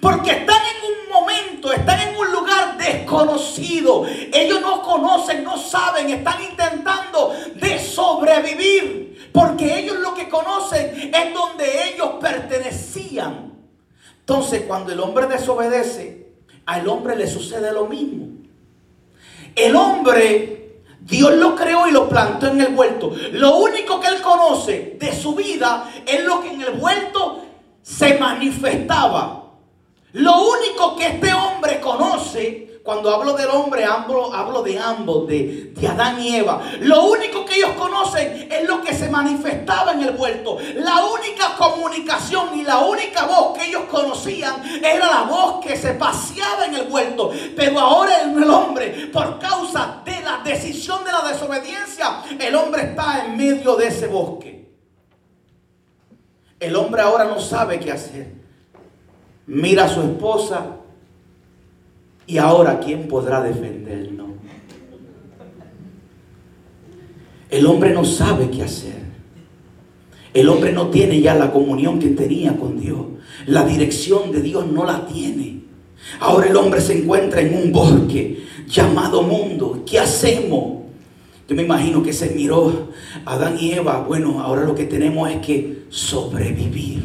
[0.00, 4.04] Porque están en un momento, están en un lugar desconocido.
[4.32, 9.30] Ellos no conocen, no saben, están intentando de sobrevivir.
[9.32, 13.52] Porque ellos lo que conocen es donde ellos pertenecían.
[14.18, 16.32] Entonces cuando el hombre desobedece,
[16.66, 18.28] al hombre le sucede lo mismo.
[19.54, 20.61] El hombre
[21.04, 23.12] Dios lo creó y lo plantó en el huerto.
[23.32, 27.44] Lo único que él conoce de su vida es lo que en el huerto
[27.82, 29.42] se manifestaba.
[30.12, 35.72] Lo único que este hombre conoce cuando hablo del hombre, hablo, hablo de ambos, de,
[35.72, 36.60] de, Adán y Eva.
[36.80, 40.58] Lo único que ellos conocen es lo que se manifestaba en el huerto.
[40.74, 45.94] La única comunicación y la única voz que ellos conocían era la voz que se
[45.94, 47.30] paseaba en el huerto.
[47.56, 53.26] Pero ahora el hombre, por causa de la decisión de la desobediencia, el hombre está
[53.26, 54.72] en medio de ese bosque.
[56.58, 58.32] El hombre ahora no sabe qué hacer.
[59.46, 60.81] Mira a su esposa
[62.26, 64.28] y ahora, ¿quién podrá defendernos?
[67.50, 69.02] El hombre no sabe qué hacer.
[70.32, 73.00] El hombre no tiene ya la comunión que tenía con Dios.
[73.46, 75.60] La dirección de Dios no la tiene.
[76.20, 79.82] Ahora el hombre se encuentra en un bosque llamado mundo.
[79.84, 80.82] ¿Qué hacemos?
[81.48, 82.88] Yo me imagino que se miró
[83.26, 84.04] a Adán y Eva.
[84.06, 87.02] Bueno, ahora lo que tenemos es que sobrevivir.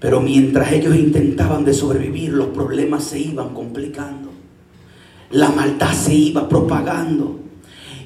[0.00, 4.30] Pero mientras ellos intentaban de sobrevivir, los problemas se iban complicando.
[5.30, 7.40] La maldad se iba propagando.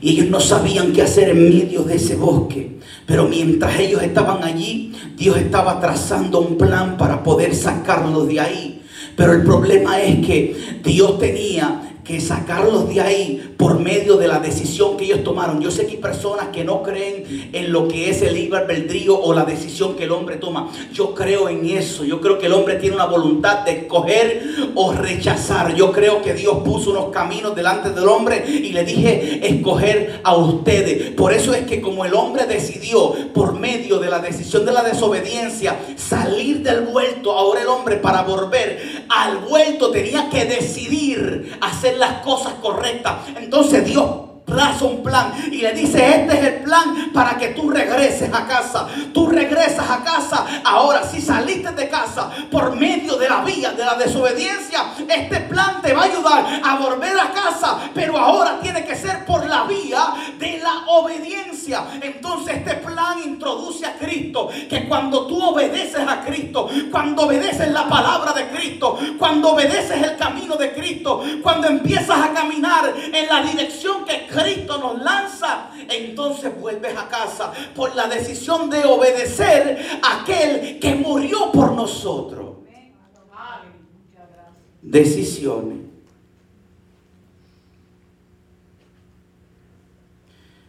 [0.00, 2.78] Y ellos no sabían qué hacer en medio de ese bosque.
[3.06, 8.82] Pero mientras ellos estaban allí, Dios estaba trazando un plan para poder sacarlos de ahí.
[9.16, 14.38] Pero el problema es que Dios tenía que sacarlos de ahí por medio de la
[14.40, 15.60] decisión que ellos tomaron.
[15.60, 18.52] Yo sé que hay personas que no creen en lo que es el libre
[19.08, 20.70] o la decisión que el hombre toma.
[20.92, 22.04] Yo creo en eso.
[22.04, 24.42] Yo creo que el hombre tiene una voluntad de escoger
[24.74, 25.74] o rechazar.
[25.74, 30.36] Yo creo que Dios puso unos caminos delante del hombre y le dije escoger a
[30.36, 31.12] ustedes.
[31.12, 34.82] Por eso es que como el hombre decidió por medio de la decisión de la
[34.82, 41.91] desobediencia salir del vuelto, ahora el hombre para volver al vuelto tenía que decidir hacer
[41.98, 43.28] las cosas correctas.
[43.36, 47.70] Entonces Dios traza un plan y le dice, este es el plan para que tú
[47.70, 48.86] regreses a casa.
[49.12, 50.46] Tú regresas a casa.
[50.64, 55.80] Ahora, si saliste de casa por medio de la vía de la desobediencia, este plan
[55.80, 57.78] te va a ayudar a volver a casa.
[57.94, 61.84] Pero ahora tiene que ser por la vía de la obediencia.
[62.00, 64.50] Entonces este plan introduce a Cristo.
[64.68, 70.16] Que cuando tú obedeces a Cristo, cuando obedeces la palabra de Cristo, cuando obedeces el
[70.16, 74.41] camino de Cristo, cuando empiezas a caminar en la dirección que Cristo
[75.88, 82.56] entonces vuelves a casa por la decisión de obedecer a aquel que murió por nosotros.
[84.80, 85.78] Decisiones.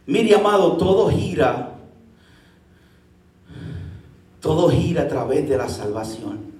[0.06, 1.70] Mire, amado, todo gira.
[4.40, 6.52] Todo gira a través de la salvación.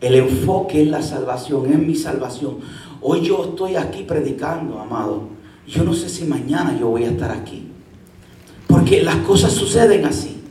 [0.00, 2.58] El enfoque es la salvación, es mi salvación.
[3.00, 5.35] Hoy yo estoy aquí predicando, amado.
[5.66, 7.68] Yo no sé si mañana yo voy a estar aquí.
[8.66, 10.42] Porque las cosas suceden así.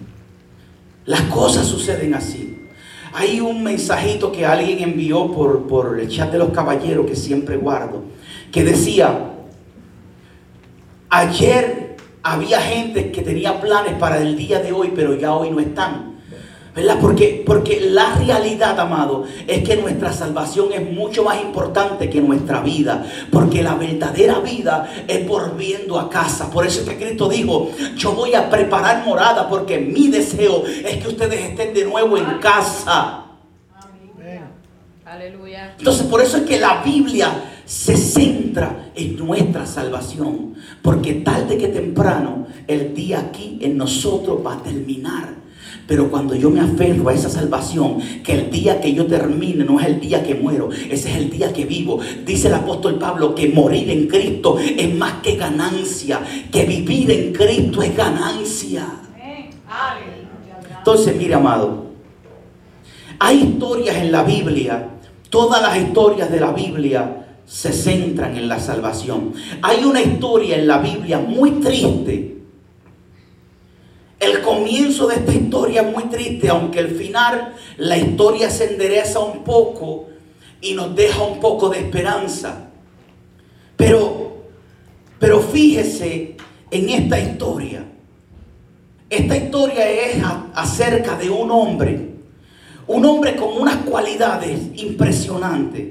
[1.06, 2.68] Las cosas suceden así.
[3.14, 7.56] Hay un mensajito que alguien envió por, por el chat de los caballeros que siempre
[7.56, 8.04] guardo.
[8.52, 9.32] Que decía,
[11.10, 15.60] ayer había gente que tenía planes para el día de hoy, pero ya hoy no
[15.60, 16.15] están.
[16.76, 16.98] ¿Verdad?
[17.00, 22.60] Porque, porque la realidad, amado, es que nuestra salvación es mucho más importante que nuestra
[22.60, 23.06] vida.
[23.32, 26.52] Porque la verdadera vida es volviendo a casa.
[26.52, 30.98] Por eso es que Cristo dijo, yo voy a preparar morada porque mi deseo es
[30.98, 33.22] que ustedes estén de nuevo en casa.
[35.06, 35.76] Aleluya.
[35.78, 40.56] Entonces por eso es que la Biblia se centra en nuestra salvación.
[40.82, 45.45] Porque tarde que temprano el día aquí en nosotros va a terminar.
[45.88, 49.80] Pero cuando yo me aferro a esa salvación, que el día que yo termine no
[49.80, 52.00] es el día que muero, ese es el día que vivo.
[52.26, 56.22] Dice el apóstol Pablo que morir en Cristo es más que ganancia,
[56.52, 58.88] que vivir en Cristo es ganancia.
[60.80, 61.86] Entonces, mire, amado,
[63.20, 64.90] hay historias en la Biblia,
[65.30, 69.34] todas las historias de la Biblia se centran en la salvación.
[69.62, 72.36] Hay una historia en la Biblia muy triste
[74.20, 79.20] el comienzo de esta historia es muy triste, aunque al final la historia se endereza
[79.20, 80.08] un poco
[80.62, 82.70] y nos deja un poco de esperanza.
[83.76, 84.38] Pero,
[85.20, 86.38] pero fíjese
[86.72, 87.86] en esta historia.
[89.10, 92.16] Esta historia es acerca de un hombre,
[92.88, 95.88] un hombre con unas cualidades impresionantes,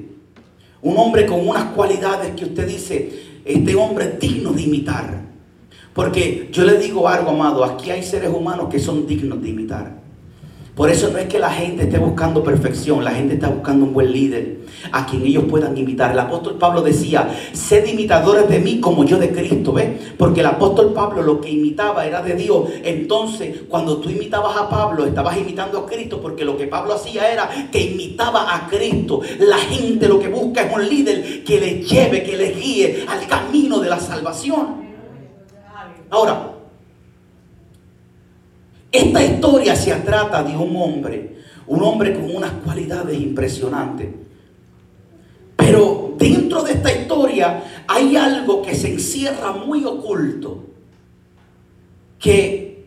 [0.83, 5.24] un hombre con unas cualidades que usted dice, este hombre es digno de imitar.
[5.95, 10.05] Porque yo le digo algo, amado, aquí hay seres humanos que son dignos de imitar.
[10.75, 13.95] Por eso no es que la gente esté buscando perfección, la gente está buscando un
[13.95, 16.11] buen líder a quien ellos puedan imitar.
[16.11, 20.15] El apóstol Pablo decía, sed imitadores de mí como yo de Cristo, ¿ves?
[20.19, 22.71] Porque el apóstol Pablo lo que imitaba era de Dios.
[22.83, 27.33] Entonces, cuando tú imitabas a Pablo, estabas imitando a Cristo, porque lo que Pablo hacía
[27.33, 29.21] era que imitaba a Cristo.
[29.39, 33.29] La gente lo que busca es un líder que le lleve, que le guíe al
[33.29, 34.84] camino de la salvación.
[36.11, 36.53] Ahora,
[38.91, 41.37] esta historia se trata de un hombre,
[41.67, 44.09] un hombre con unas cualidades impresionantes.
[45.57, 50.65] Pero dentro de esta historia hay algo que se encierra muy oculto.
[52.19, 52.87] Que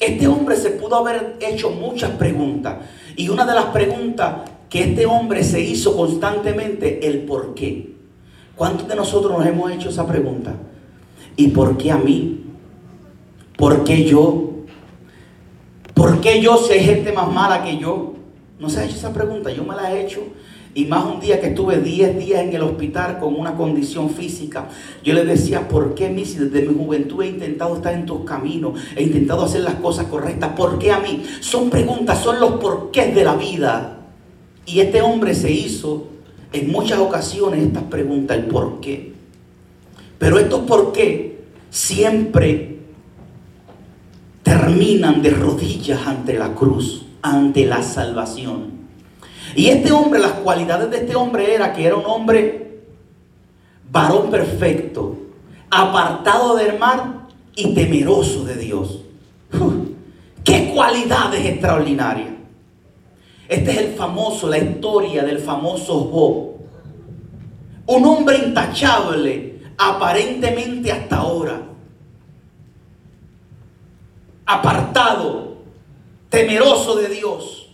[0.00, 2.78] este hombre se pudo haber hecho muchas preguntas.
[3.14, 7.94] Y una de las preguntas que este hombre se hizo constantemente, el por qué.
[8.56, 10.54] ¿Cuántos de nosotros nos hemos hecho esa pregunta?
[11.40, 12.38] ¿Y por qué a mí?
[13.56, 14.50] ¿Por qué yo?
[15.94, 18.12] ¿Por qué yo si hay gente más mala que yo?
[18.58, 19.50] ¿No se ha hecho esa pregunta?
[19.50, 20.20] Yo me la he hecho.
[20.74, 24.68] Y más un día que estuve 10 días en el hospital con una condición física,
[25.02, 28.04] yo le decía, ¿por qué a mí si desde mi juventud he intentado estar en
[28.04, 30.50] tus caminos, he intentado hacer las cosas correctas?
[30.54, 31.24] ¿Por qué a mí?
[31.40, 34.00] Son preguntas, son los porqués de la vida.
[34.66, 36.06] Y este hombre se hizo
[36.52, 39.14] en muchas ocasiones estas preguntas, el por qué.
[40.18, 41.29] Pero estos por qué
[41.70, 42.78] siempre
[44.42, 48.80] terminan de rodillas ante la cruz, ante la salvación.
[49.54, 52.80] Y este hombre, las cualidades de este hombre era que era un hombre
[53.90, 55.16] varón perfecto,
[55.70, 59.00] apartado del mal y temeroso de Dios.
[60.44, 62.28] ¡Qué cualidades extraordinarias!
[63.48, 66.50] Este es el famoso, la historia del famoso Job.
[67.86, 69.49] Un hombre intachable,
[69.82, 71.62] aparentemente hasta ahora.
[74.44, 75.56] Apartado,
[76.28, 77.70] temeroso de Dios.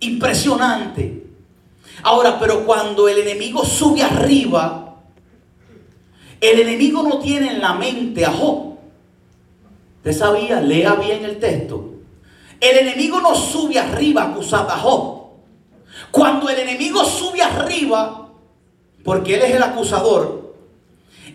[0.00, 1.26] Impresionante.
[2.02, 4.96] Ahora, pero cuando el enemigo sube arriba,
[6.38, 8.74] el enemigo no tiene en la mente a Job.
[9.96, 10.60] ¿Usted sabía?
[10.60, 11.92] Lea bien el texto.
[12.60, 15.28] El enemigo no sube arriba a acusar a Job.
[16.10, 18.28] Cuando el enemigo sube arriba,
[19.02, 20.43] porque él es el acusador,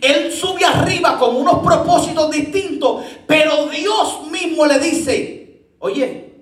[0.01, 6.33] él sube arriba con unos propósitos distintos, pero Dios mismo le dice, oye,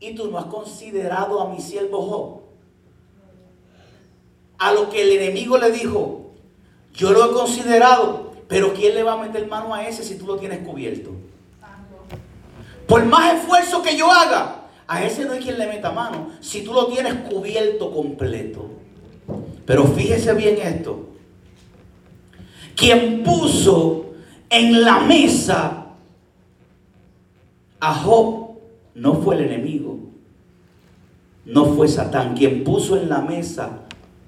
[0.00, 2.40] ¿y tú no has considerado a mi siervo Job?
[4.58, 6.32] A lo que el enemigo le dijo,
[6.94, 10.26] yo lo he considerado, Pero ¿quién le va a meter mano a ese si tú
[10.26, 11.12] lo tienes cubierto?
[12.88, 16.64] Por más esfuerzo que yo haga, a ese no hay quien le meta mano si
[16.64, 18.66] tú lo tienes cubierto completo.
[19.64, 21.10] Pero fíjese bien esto.
[22.80, 24.06] Quien puso
[24.48, 25.88] en la mesa
[27.78, 28.52] a Job
[28.94, 29.98] no fue el enemigo,
[31.44, 32.34] no fue Satán.
[32.34, 33.80] Quien puso en la mesa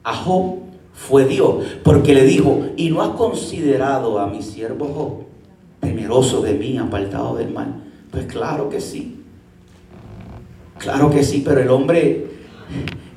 [0.04, 0.58] a Job
[0.92, 5.24] fue Dios, porque le dijo, y no has considerado a mi siervo Job,
[5.80, 7.82] temeroso de mí, apartado del mal.
[8.10, 9.22] Pues claro que sí,
[10.76, 12.26] claro que sí, pero el hombre,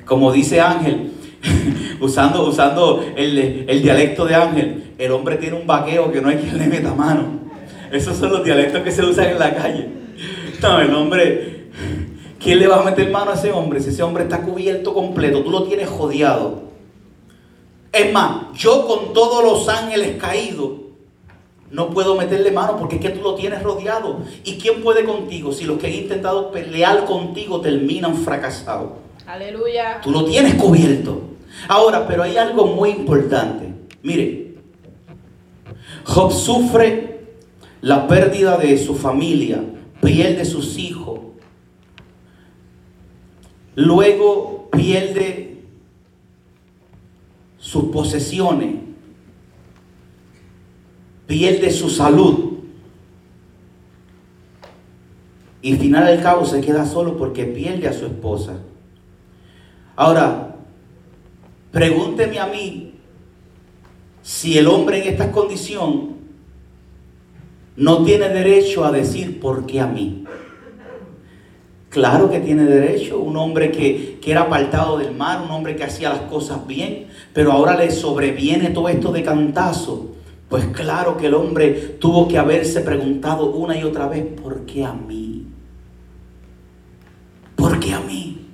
[0.06, 1.12] como dice Ángel,
[2.00, 6.36] usando, usando el, el, dialecto de Ángel, el hombre tiene un vaqueo que no hay
[6.36, 7.40] quien le meta mano.
[7.92, 9.88] Esos son los dialectos que se usan en la calle.
[10.60, 11.68] No, el hombre,
[12.40, 13.80] ¿quién le va a meter mano a ese hombre?
[13.80, 16.64] Si ese hombre está cubierto completo, tú lo tienes jodiado.
[17.92, 20.72] Es más, yo con todos los ángeles caídos,
[21.70, 24.20] no puedo meterle mano porque es que tú lo tienes rodeado.
[24.44, 28.92] ¿Y quién puede contigo si los que han intentado pelear contigo terminan fracasados?
[29.26, 30.00] Aleluya.
[30.02, 31.22] Tú lo tienes cubierto.
[31.68, 33.72] Ahora, pero hay algo muy importante.
[34.02, 34.45] Mire,
[36.06, 37.34] Job sufre
[37.80, 39.60] la pérdida de su familia,
[40.00, 41.18] pierde sus hijos,
[43.74, 45.64] luego pierde
[47.58, 48.76] sus posesiones,
[51.26, 52.52] pierde su salud.
[55.60, 58.60] Y al final del cabo se queda solo porque pierde a su esposa.
[59.96, 60.54] Ahora,
[61.72, 62.95] pregúnteme a mí
[64.26, 66.16] si el hombre en esta condición
[67.76, 70.24] no tiene derecho a decir por qué a mí.
[71.90, 75.84] Claro que tiene derecho, un hombre que, que, era apartado del mar, un hombre que
[75.84, 80.16] hacía las cosas bien, pero ahora le sobreviene todo esto de cantazo.
[80.48, 84.84] Pues claro que el hombre tuvo que haberse preguntado una y otra vez, ¿por qué
[84.84, 85.46] a mí?
[87.54, 88.48] ¿Por qué a mí?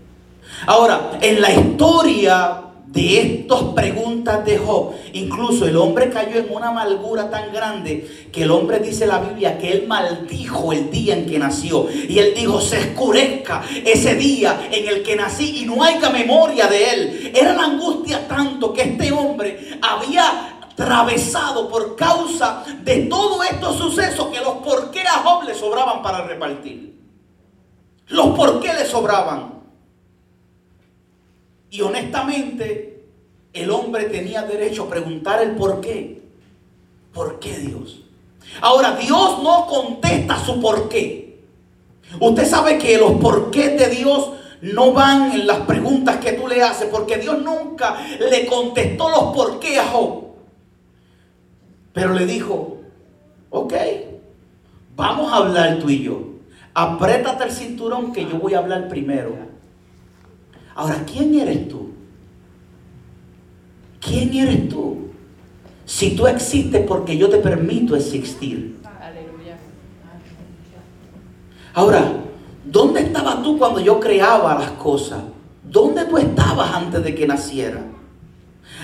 [0.67, 2.63] Ahora, en la historia
[2.93, 8.43] de estas preguntas de Job, incluso el hombre cayó en una amargura tan grande que
[8.43, 11.87] el hombre dice la Biblia que él maldijo el día en que nació.
[11.91, 16.67] Y él dijo, se escurezca ese día en el que nací y no haya memoria
[16.67, 17.33] de él.
[17.35, 24.27] Era la angustia tanto que este hombre había atravesado por causa de todos estos sucesos
[24.27, 26.95] que los por qué a Job le sobraban para repartir.
[28.09, 29.62] Los por qué le sobraban.
[31.73, 33.03] Y honestamente,
[33.55, 36.21] el hombre tenía derecho a preguntar el por qué.
[37.15, 38.03] ¿Por qué Dios?
[38.61, 41.41] Ahora, Dios no contesta su por qué.
[42.21, 46.47] Usted sabe que los por qué de Dios no van en las preguntas que tú
[46.47, 50.25] le haces, porque Dios nunca le contestó los por qué a Job.
[51.95, 52.83] Pero le dijo,
[53.49, 53.73] ok,
[54.95, 56.21] vamos a hablar tú y yo.
[56.75, 59.52] Apriétate el cinturón que yo voy a hablar primero.
[60.75, 61.91] Ahora, ¿quién eres tú?
[64.01, 65.09] ¿Quién eres tú?
[65.85, 68.79] Si tú existes porque yo te permito existir.
[71.75, 72.13] Ahora,
[72.65, 75.23] ¿dónde estabas tú cuando yo creaba las cosas?
[75.63, 77.83] ¿Dónde tú estabas antes de que naciera?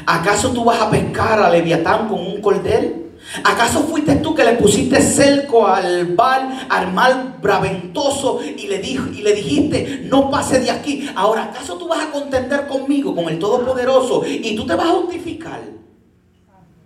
[0.06, 3.07] ¿Acaso tú vas a pescar a Leviatán con un cordel?
[3.44, 9.22] ¿Acaso fuiste tú que le pusiste cerco al mal, al mal braventoso y le, y
[9.22, 11.08] le dijiste, no pase de aquí?
[11.14, 14.92] Ahora, ¿acaso tú vas a contender conmigo, con el Todopoderoso, y tú te vas a
[14.92, 15.60] justificar?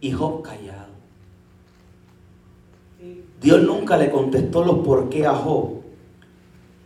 [0.01, 0.83] Y Job callado.
[3.41, 5.83] Dios nunca le contestó los por qué a Job,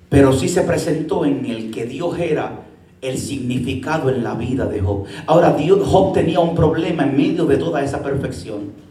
[0.08, 2.62] pero sí se presentó en el que Dios era
[3.00, 5.04] el significado en la vida de Job.
[5.26, 8.86] Ahora, Job tenía un problema en medio de toda esa perfección.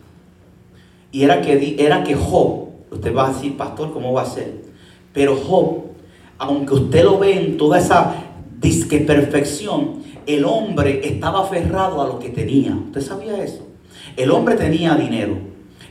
[1.16, 4.52] Y era que, era que Job, usted va a decir, pastor, ¿cómo va a ser?
[5.14, 5.84] Pero Job,
[6.38, 8.16] aunque usted lo ve en toda esa
[8.60, 12.76] disque perfección, el hombre estaba aferrado a lo que tenía.
[12.76, 13.66] ¿Usted sabía eso?
[14.18, 15.38] El hombre tenía dinero.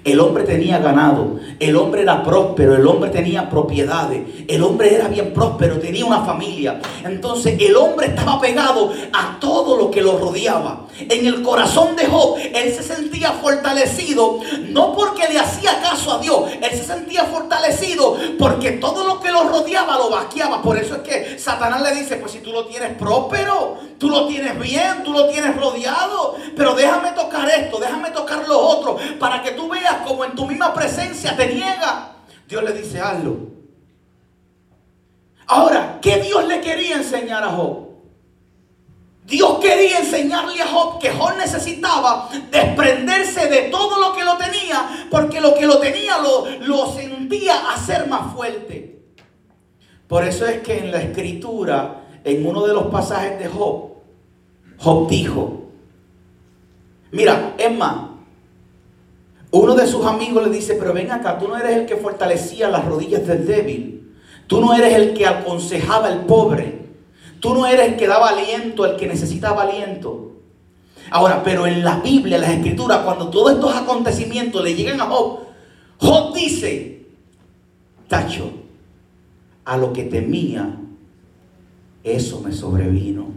[0.05, 5.09] El hombre tenía ganado, el hombre era próspero, el hombre tenía propiedades, el hombre era
[5.09, 6.79] bien próspero, tenía una familia.
[7.03, 10.87] Entonces el hombre estaba pegado a todo lo que lo rodeaba.
[10.99, 16.19] En el corazón de Job, él se sentía fortalecido, no porque le hacía caso a
[16.19, 20.61] Dios, él se sentía fortalecido porque todo lo que lo rodeaba lo vaqueaba.
[20.61, 24.27] Por eso es que Satanás le dice, pues si tú lo tienes próspero, tú lo
[24.27, 29.43] tienes bien, tú lo tienes rodeado, pero déjame tocar esto, déjame tocar lo otro, para
[29.43, 32.13] que tú veas como en tu misma presencia te niega.
[32.49, 33.37] Dios le dice, hazlo.
[35.47, 37.85] Ahora, ¿qué Dios le quería enseñar a Job?
[39.27, 45.07] Dios quería enseñarle a Job que Job necesitaba desprenderse de todo lo que lo tenía
[45.11, 49.03] porque lo que lo tenía lo, lo sentía hacer más fuerte.
[50.07, 53.95] Por eso es que en la escritura, en uno de los pasajes de Job,
[54.79, 55.63] Job dijo,
[57.11, 57.97] mira, es más,
[59.61, 62.69] uno de sus amigos le dice, pero ven acá, tú no eres el que fortalecía
[62.69, 64.13] las rodillas del débil,
[64.49, 66.87] tú no eres el que aconsejaba al pobre,
[67.39, 70.33] tú no eres el que daba aliento al que necesitaba aliento.
[71.09, 75.05] Ahora, pero en la Biblia, en las escrituras, cuando todos estos acontecimientos le llegan a
[75.05, 75.41] Job,
[75.99, 77.07] Job dice,
[78.09, 78.51] tacho,
[79.65, 80.77] a lo que temía,
[82.03, 83.29] eso me sobrevino.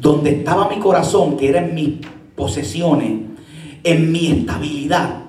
[0.00, 1.90] Donde estaba mi corazón, que era en mis
[2.34, 3.31] posesiones,
[3.84, 5.22] en mi estabilidad,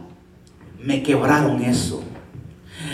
[0.80, 2.04] me quebraron eso.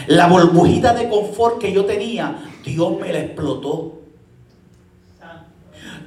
[0.07, 3.99] La burbujita de confort que yo tenía, Dios me la explotó.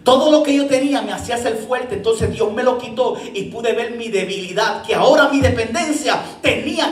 [0.05, 3.45] Todo lo que yo tenía me hacía ser fuerte, entonces Dios me lo quitó y
[3.45, 6.21] pude ver mi debilidad, que ahora mi dependencia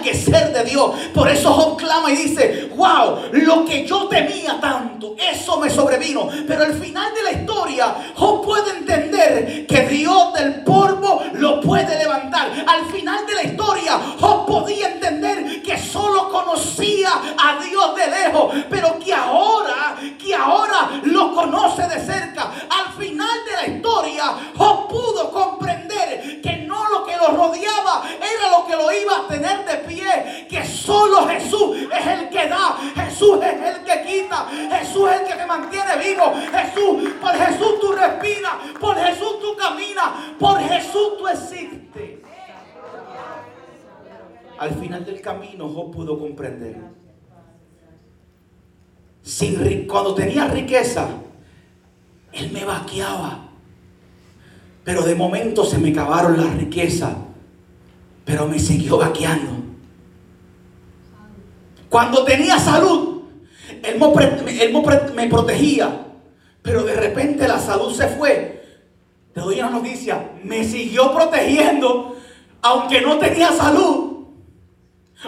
[0.03, 0.93] que ser de Dios.
[1.15, 6.29] Por eso Job clama y dice, wow, lo que yo temía tanto, eso me sobrevino.
[6.47, 11.99] Pero al final de la historia, Job puede entender que Dios del polvo lo puede
[11.99, 12.51] levantar.
[12.67, 18.55] Al final de la historia, Job podía entender que solo conocía a Dios de lejos,
[18.69, 22.51] pero que ahora, que ahora lo conoce de cerca.
[22.69, 24.25] Al final de la historia,
[24.57, 25.80] Job pudo comprender
[27.51, 32.29] rodeaba era lo que lo iba a tener de pie, que solo Jesús es el
[32.29, 37.11] que da, Jesús es el que quita, Jesús es el que te mantiene vivo, Jesús,
[37.21, 42.21] por Jesús tú respiras, por Jesús tú caminas, por Jesús tú existes.
[44.59, 46.77] Al final del camino Job pudo comprender.
[49.23, 51.09] Sin, cuando tenía riqueza,
[52.33, 53.49] él me vaqueaba.
[54.85, 57.13] Pero de momento se me acabaron las riquezas.
[58.31, 59.51] Pero me siguió vaqueando.
[61.89, 63.23] Cuando tenía salud,
[63.83, 64.01] él
[65.17, 66.07] me, protegía.
[66.63, 68.85] Pero de repente la salud se fue.
[69.35, 70.31] Te doy una noticia.
[70.45, 72.19] Me siguió protegiendo.
[72.63, 74.29] Aunque no tenía salud.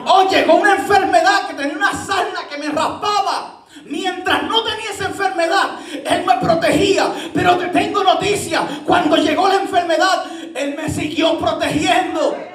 [0.06, 3.64] O llegó una enfermedad que tenía una sarna que me raspaba.
[3.84, 7.12] Mientras no tenía esa enfermedad, Él me protegía.
[7.34, 10.24] Pero te tengo noticia, cuando llegó la enfermedad,
[10.54, 12.51] Él me siguió protegiendo.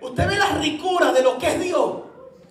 [0.00, 2.05] Usted ve la ricura de lo que es Dios.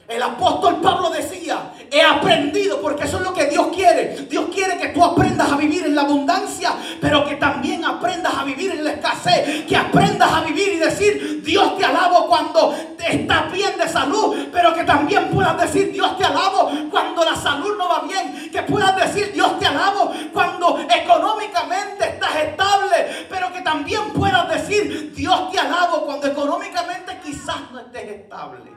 [0.08, 4.28] El apóstol Pablo decía, he aprendido, porque eso es lo que Dios quiere.
[4.30, 8.44] Dios quiere que tú aprendas a vivir en la abundancia, pero que también aprendas a
[8.44, 13.52] vivir en la escasez, que aprendas a vivir y decir, Dios te alabo cuando estás
[13.52, 17.90] bien de salud, pero que también puedas decir, Dios te alabo cuando la salud no
[17.90, 24.12] va bien, que puedas decir, Dios te alabo cuando económicamente estás estable, pero que también
[24.14, 28.75] puedas decir, Dios te alabo cuando económicamente quizás no estés estable.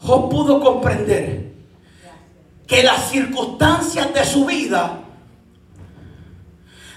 [0.00, 1.52] Job pudo comprender
[2.66, 5.00] que las circunstancias de su vida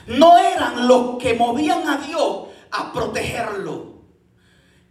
[0.08, 4.00] no eran los que movían a Dios a protegerlo.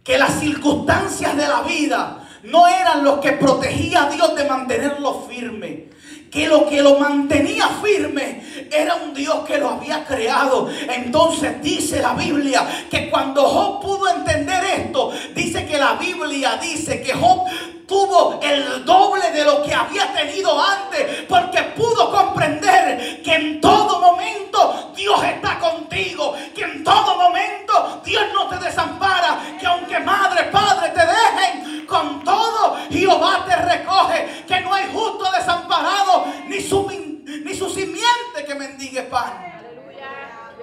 [0.03, 5.21] Que las circunstancias de la vida no eran los que protegía a Dios de mantenerlo
[5.29, 5.88] firme
[6.31, 10.69] que lo que lo mantenía firme era un Dios que lo había creado.
[10.89, 17.01] Entonces dice la Biblia que cuando Job pudo entender esto, dice que la Biblia dice
[17.01, 17.45] que Job
[17.89, 23.99] tuvo el doble de lo que había tenido antes, porque pudo comprender que en todo
[23.99, 30.43] momento Dios está contigo, que en todo momento Dios no te desampara, que aunque madre,
[30.51, 36.87] padre te dejen, con todo Jehová te recoge, que no hay justo desamparado, ni su,
[36.89, 39.49] ni su simiente que mendigue pan.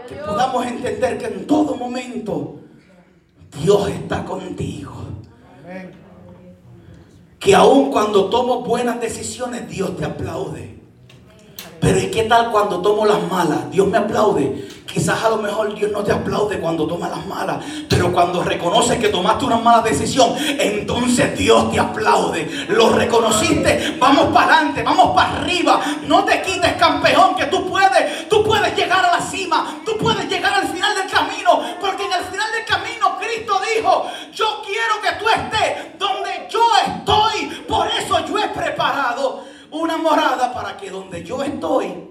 [0.09, 2.61] Que podamos entender que en todo momento
[3.61, 4.93] Dios está contigo.
[7.39, 10.77] Que aun cuando tomo buenas decisiones, Dios te aplaude.
[11.81, 13.71] Pero ¿y qué tal cuando tomo las malas?
[13.71, 14.69] Dios me aplaude.
[14.87, 18.99] Quizás a lo mejor Dios no te aplaude cuando tomas las malas, pero cuando reconoces
[18.99, 22.67] que tomaste una mala decisión, entonces Dios te aplaude.
[22.71, 25.83] Lo reconociste, vamos para adelante, vamos para arriba.
[26.07, 30.29] No te quites, campeón, que tú puedes, tú puedes llegar a la cima, tú puedes
[30.31, 32.76] llegar al final del camino, porque en el final del camino
[33.75, 39.97] dijo, yo quiero que tú estés donde yo estoy, por eso yo he preparado una
[39.97, 42.11] morada para que donde yo estoy,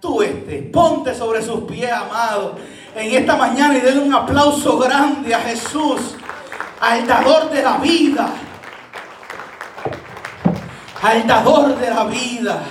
[0.00, 0.70] tú estés.
[0.70, 2.56] Ponte sobre sus pies, amado,
[2.94, 6.16] en esta mañana y denle un aplauso grande a Jesús,
[6.80, 8.28] al dador de la vida.
[11.02, 12.62] Al dador de la vida.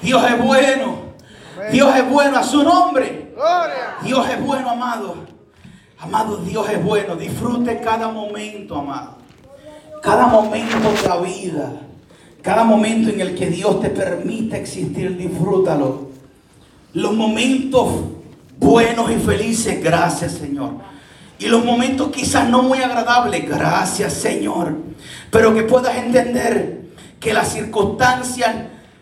[0.00, 1.06] Dios es bueno.
[1.70, 3.34] Dios es bueno a su nombre.
[4.02, 5.35] Dios es bueno, amado.
[5.98, 7.16] Amado, Dios es bueno.
[7.16, 9.16] Disfrute cada momento, amado.
[10.02, 11.72] Cada momento de la vida.
[12.42, 16.10] Cada momento en el que Dios te permite existir, disfrútalo.
[16.92, 17.88] Los momentos
[18.58, 20.74] buenos y felices, gracias Señor.
[21.38, 24.76] Y los momentos quizás no muy agradables, gracias Señor.
[25.30, 26.82] Pero que puedas entender
[27.18, 28.54] que las circunstancias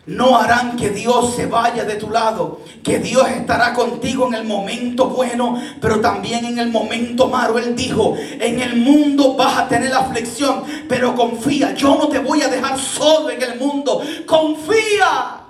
[0.07, 4.45] no harán que Dios se vaya de tu lado, que Dios estará contigo en el
[4.45, 7.59] momento bueno, pero también en el momento malo.
[7.59, 12.43] Él dijo, en el mundo vas a tener aflicción, pero confía, yo no te voy
[12.43, 15.41] a dejar solo en el mundo, confía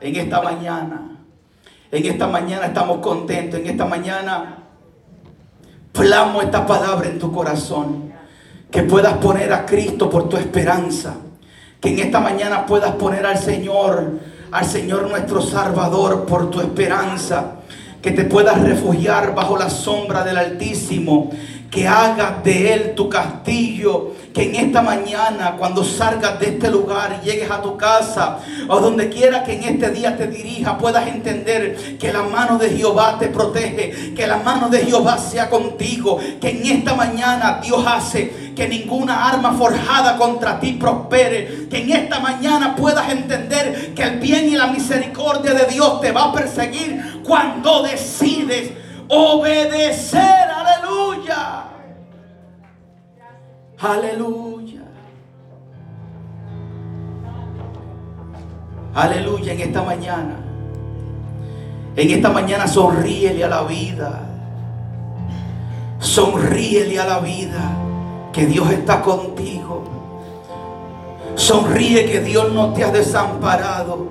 [0.00, 1.06] en esta mañana.
[1.92, 4.58] En esta mañana estamos contentos, en esta mañana
[5.92, 8.12] plamo esta palabra en tu corazón,
[8.70, 11.16] que puedas poner a Cristo por tu esperanza
[11.80, 14.18] que en esta mañana puedas poner al Señor,
[14.50, 17.56] al Señor nuestro Salvador por tu esperanza.
[18.02, 21.30] Que te puedas refugiar bajo la sombra del Altísimo.
[21.70, 27.20] Que hagas de Él tu castillo que en esta mañana, cuando salgas de este lugar
[27.22, 31.06] y llegues a tu casa o donde quiera que en este día te dirija, puedas
[31.08, 36.18] entender que la mano de Jehová te protege, que la mano de Jehová sea contigo,
[36.40, 41.90] que en esta mañana Dios hace que ninguna arma forjada contra ti prospere, que en
[41.90, 46.32] esta mañana puedas entender que el bien y la misericordia de Dios te va a
[46.32, 48.72] perseguir cuando decides
[49.08, 51.69] obedecer, aleluya.
[53.82, 54.82] Aleluya.
[58.94, 60.36] Aleluya en esta mañana.
[61.96, 64.20] En esta mañana sonríele a la vida.
[65.98, 67.72] Sonríele a la vida
[68.34, 69.84] que Dios está contigo.
[71.34, 74.08] Sonríe que Dios no te ha desamparado.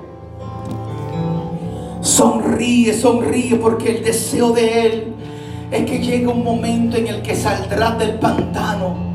[2.01, 5.15] Sonríe, sonríe porque el deseo de Él
[5.69, 9.08] es que llegue un momento en el que saldrás del pantano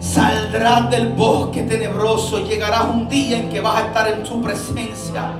[0.00, 2.44] Saldrás del bosque tenebroso.
[2.46, 5.32] Llegará un día en que vas a estar en su presencia.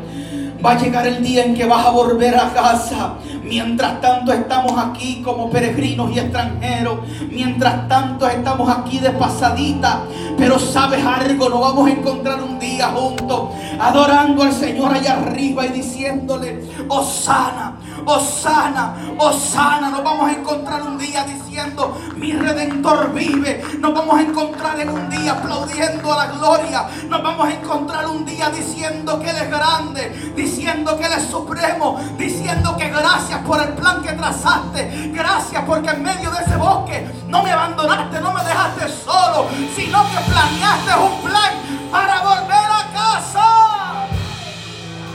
[0.64, 3.14] Va a llegar el día en que vas a volver a casa.
[3.50, 7.00] Mientras tanto estamos aquí como peregrinos y extranjeros.
[7.32, 10.02] Mientras tanto estamos aquí de pasadita.
[10.38, 13.50] Pero sabes algo, nos vamos a encontrar un día juntos.
[13.80, 17.74] Adorando al Señor allá arriba y diciéndole, Osana,
[18.06, 19.90] Osana, Osana.
[19.90, 23.64] Nos vamos a encontrar un día diciendo, mi redentor vive.
[23.80, 26.88] Nos vamos a encontrar en un día aplaudiendo a la gloria.
[27.08, 31.24] Nos vamos a encontrar un día diciendo que Él es grande diciendo que Él es
[31.24, 36.56] supremo, diciendo que gracias por el plan que trazaste, gracias porque en medio de ese
[36.56, 41.52] bosque no me abandonaste, no me dejaste solo, sino que planeaste un plan
[41.90, 44.06] para volver a casa.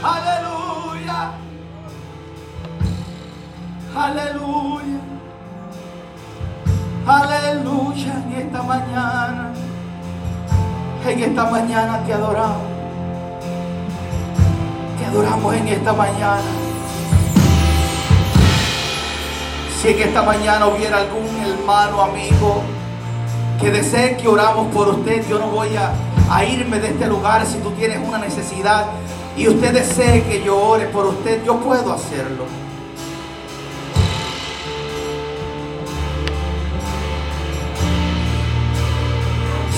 [0.03, 1.31] Aleluya.
[3.95, 4.99] Aleluya.
[7.07, 9.53] Aleluya en esta mañana.
[11.07, 12.75] En esta mañana te adoramos
[15.15, 16.74] adoramos en esta mañana.
[19.85, 22.63] Si en esta mañana hubiera algún hermano, amigo,
[23.61, 25.93] que desee que oramos por usted, yo no voy a,
[26.27, 28.87] a irme de este lugar si tú tienes una necesidad
[29.37, 32.45] y usted desee que yo ore por usted, yo puedo hacerlo.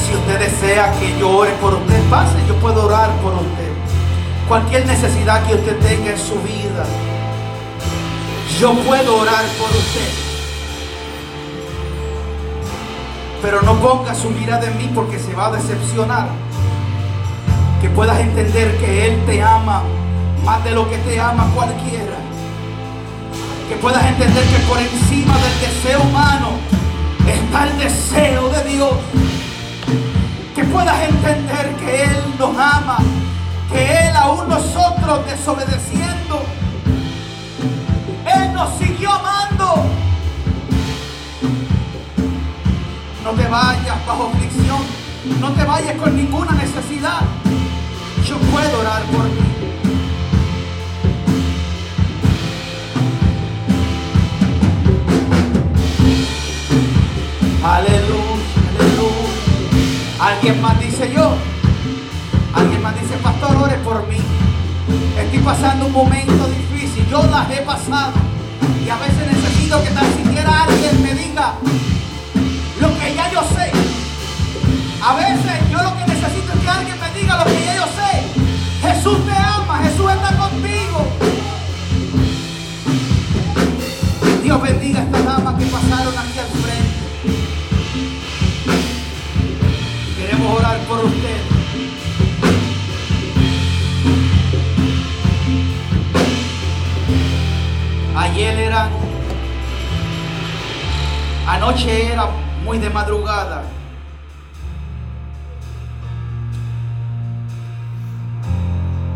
[0.06, 3.68] Si usted desea que yo ore por usted, pase, yo puedo orar por usted
[4.48, 6.86] cualquier necesidad que usted tenga en su vida,
[8.60, 10.10] yo puedo orar por usted.
[13.42, 16.30] Pero no ponga su mirada en mí porque se va a decepcionar.
[17.82, 19.84] Que puedas entender que Él te ama
[20.44, 22.18] más de lo que te ama cualquiera.
[23.70, 26.50] Que puedas entender que por encima del deseo humano
[27.28, 28.94] está el deseo de Dios.
[30.56, 32.98] Que puedas entender que Él nos ama
[33.72, 36.42] que Él aún nosotros desobedeciendo,
[38.58, 39.86] nos siguió amando.
[43.24, 44.80] No te vayas bajo aflicción,
[45.40, 47.22] no te vayas con ninguna necesidad.
[48.28, 49.46] Yo puedo orar por ti.
[57.64, 58.10] Aleluya,
[58.80, 59.38] aleluya.
[60.20, 61.36] Alguien más dice yo.
[62.56, 64.18] Alguien más dice, pastor, ore por mí.
[65.16, 67.06] Estoy pasando un momento difícil.
[67.08, 68.14] Yo las he pasado.
[68.88, 71.56] Y a veces necesito que tan siquiera alguien me diga
[72.80, 73.70] lo que ya yo sé.
[75.04, 77.84] A veces yo lo que necesito es que alguien me diga lo que ya yo
[77.84, 78.88] sé.
[78.88, 81.06] Jesús te ama, Jesús está contigo.
[84.42, 86.98] Dios bendiga a estas damas que pasaron aquí al frente.
[90.16, 91.57] Queremos orar por ustedes.
[98.28, 98.90] Ayer era,
[101.48, 102.28] anoche era
[102.66, 103.64] muy de madrugada.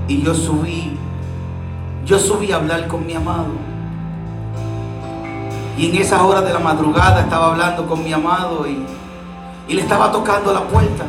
[0.08, 0.98] Y yo subí,
[2.06, 3.52] yo subí a hablar con mi amado.
[5.78, 8.86] Y en esa hora de la madrugada estaba hablando con mi amado y,
[9.68, 11.04] y le estaba tocando la puerta.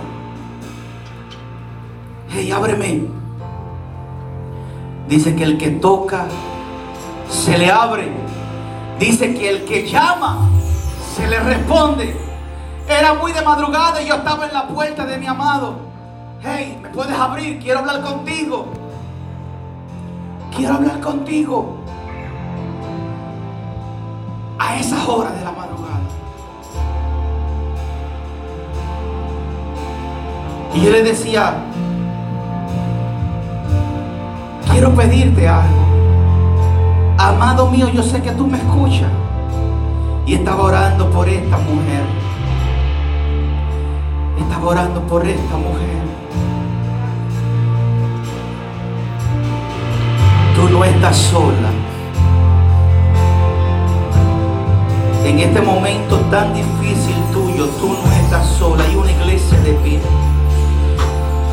[2.30, 3.04] Hey, ábreme.
[5.08, 6.26] Dice que el que toca
[7.32, 8.12] se le abre.
[8.98, 10.48] Dice que el que llama
[11.16, 12.16] se le responde.
[12.88, 15.76] Era muy de madrugada y yo estaba en la puerta de mi amado.
[16.42, 17.58] Hey, ¿me puedes abrir?
[17.58, 18.66] Quiero hablar contigo.
[20.54, 21.78] Quiero hablar contigo.
[24.58, 26.00] A esas horas de la madrugada.
[30.74, 31.54] Y yo le decía,
[34.70, 35.91] quiero pedirte algo.
[37.22, 39.08] Amado mío, yo sé que tú me escuchas.
[40.26, 42.02] Y estaba orando por esta mujer.
[44.40, 46.02] Estaba orando por esta mujer.
[50.56, 51.70] Tú no estás sola.
[55.24, 58.82] En este momento tan difícil tuyo, tú no estás sola.
[58.82, 60.00] Hay una iglesia de pie.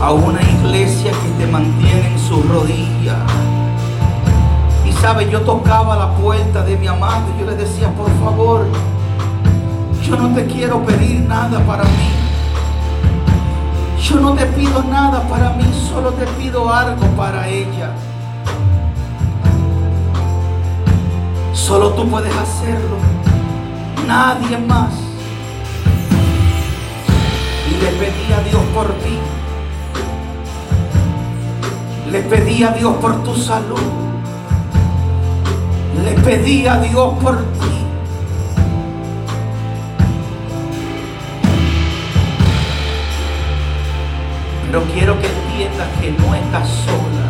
[0.02, 3.39] A una iglesia que te mantiene en sus rodillas.
[5.02, 8.68] Sabe, yo tocaba la puerta de mi amado y yo le decía, por favor,
[10.04, 12.12] yo no te quiero pedir nada para mí.
[14.02, 17.92] Yo no te pido nada para mí, solo te pido algo para ella.
[21.54, 22.98] Solo tú puedes hacerlo.
[24.06, 24.94] Nadie más.
[27.70, 29.18] Y le pedí a Dios por ti.
[32.12, 34.09] Le pedí a Dios por tu salud.
[36.04, 37.80] Le pedí a Dios por ti.
[44.66, 47.26] Pero quiero que entiendas que no estás sola.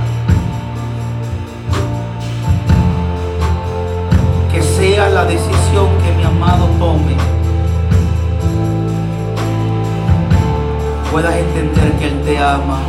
[4.52, 7.16] Que sea la decisión que mi amado tome.
[11.12, 12.80] Puedas entender que Él te ama.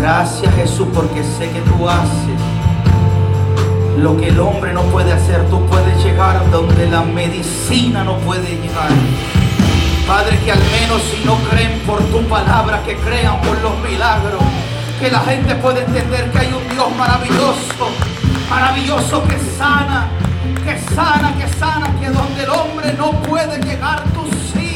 [0.00, 2.37] Gracias Jesús porque sé que tú haces
[4.02, 5.44] lo que el hombre no puede hacer.
[5.48, 8.90] Tú puedes llegar donde la medicina no puede llegar.
[10.06, 14.42] Padre, que al menos si no creen por tu palabra, que crean por los milagros.
[15.00, 17.88] Que la gente pueda entender que hay un Dios maravilloso,
[18.50, 20.08] maravilloso que sana,
[20.64, 24.67] que sana, que sana, que donde el hombre no puede llegar, tú sí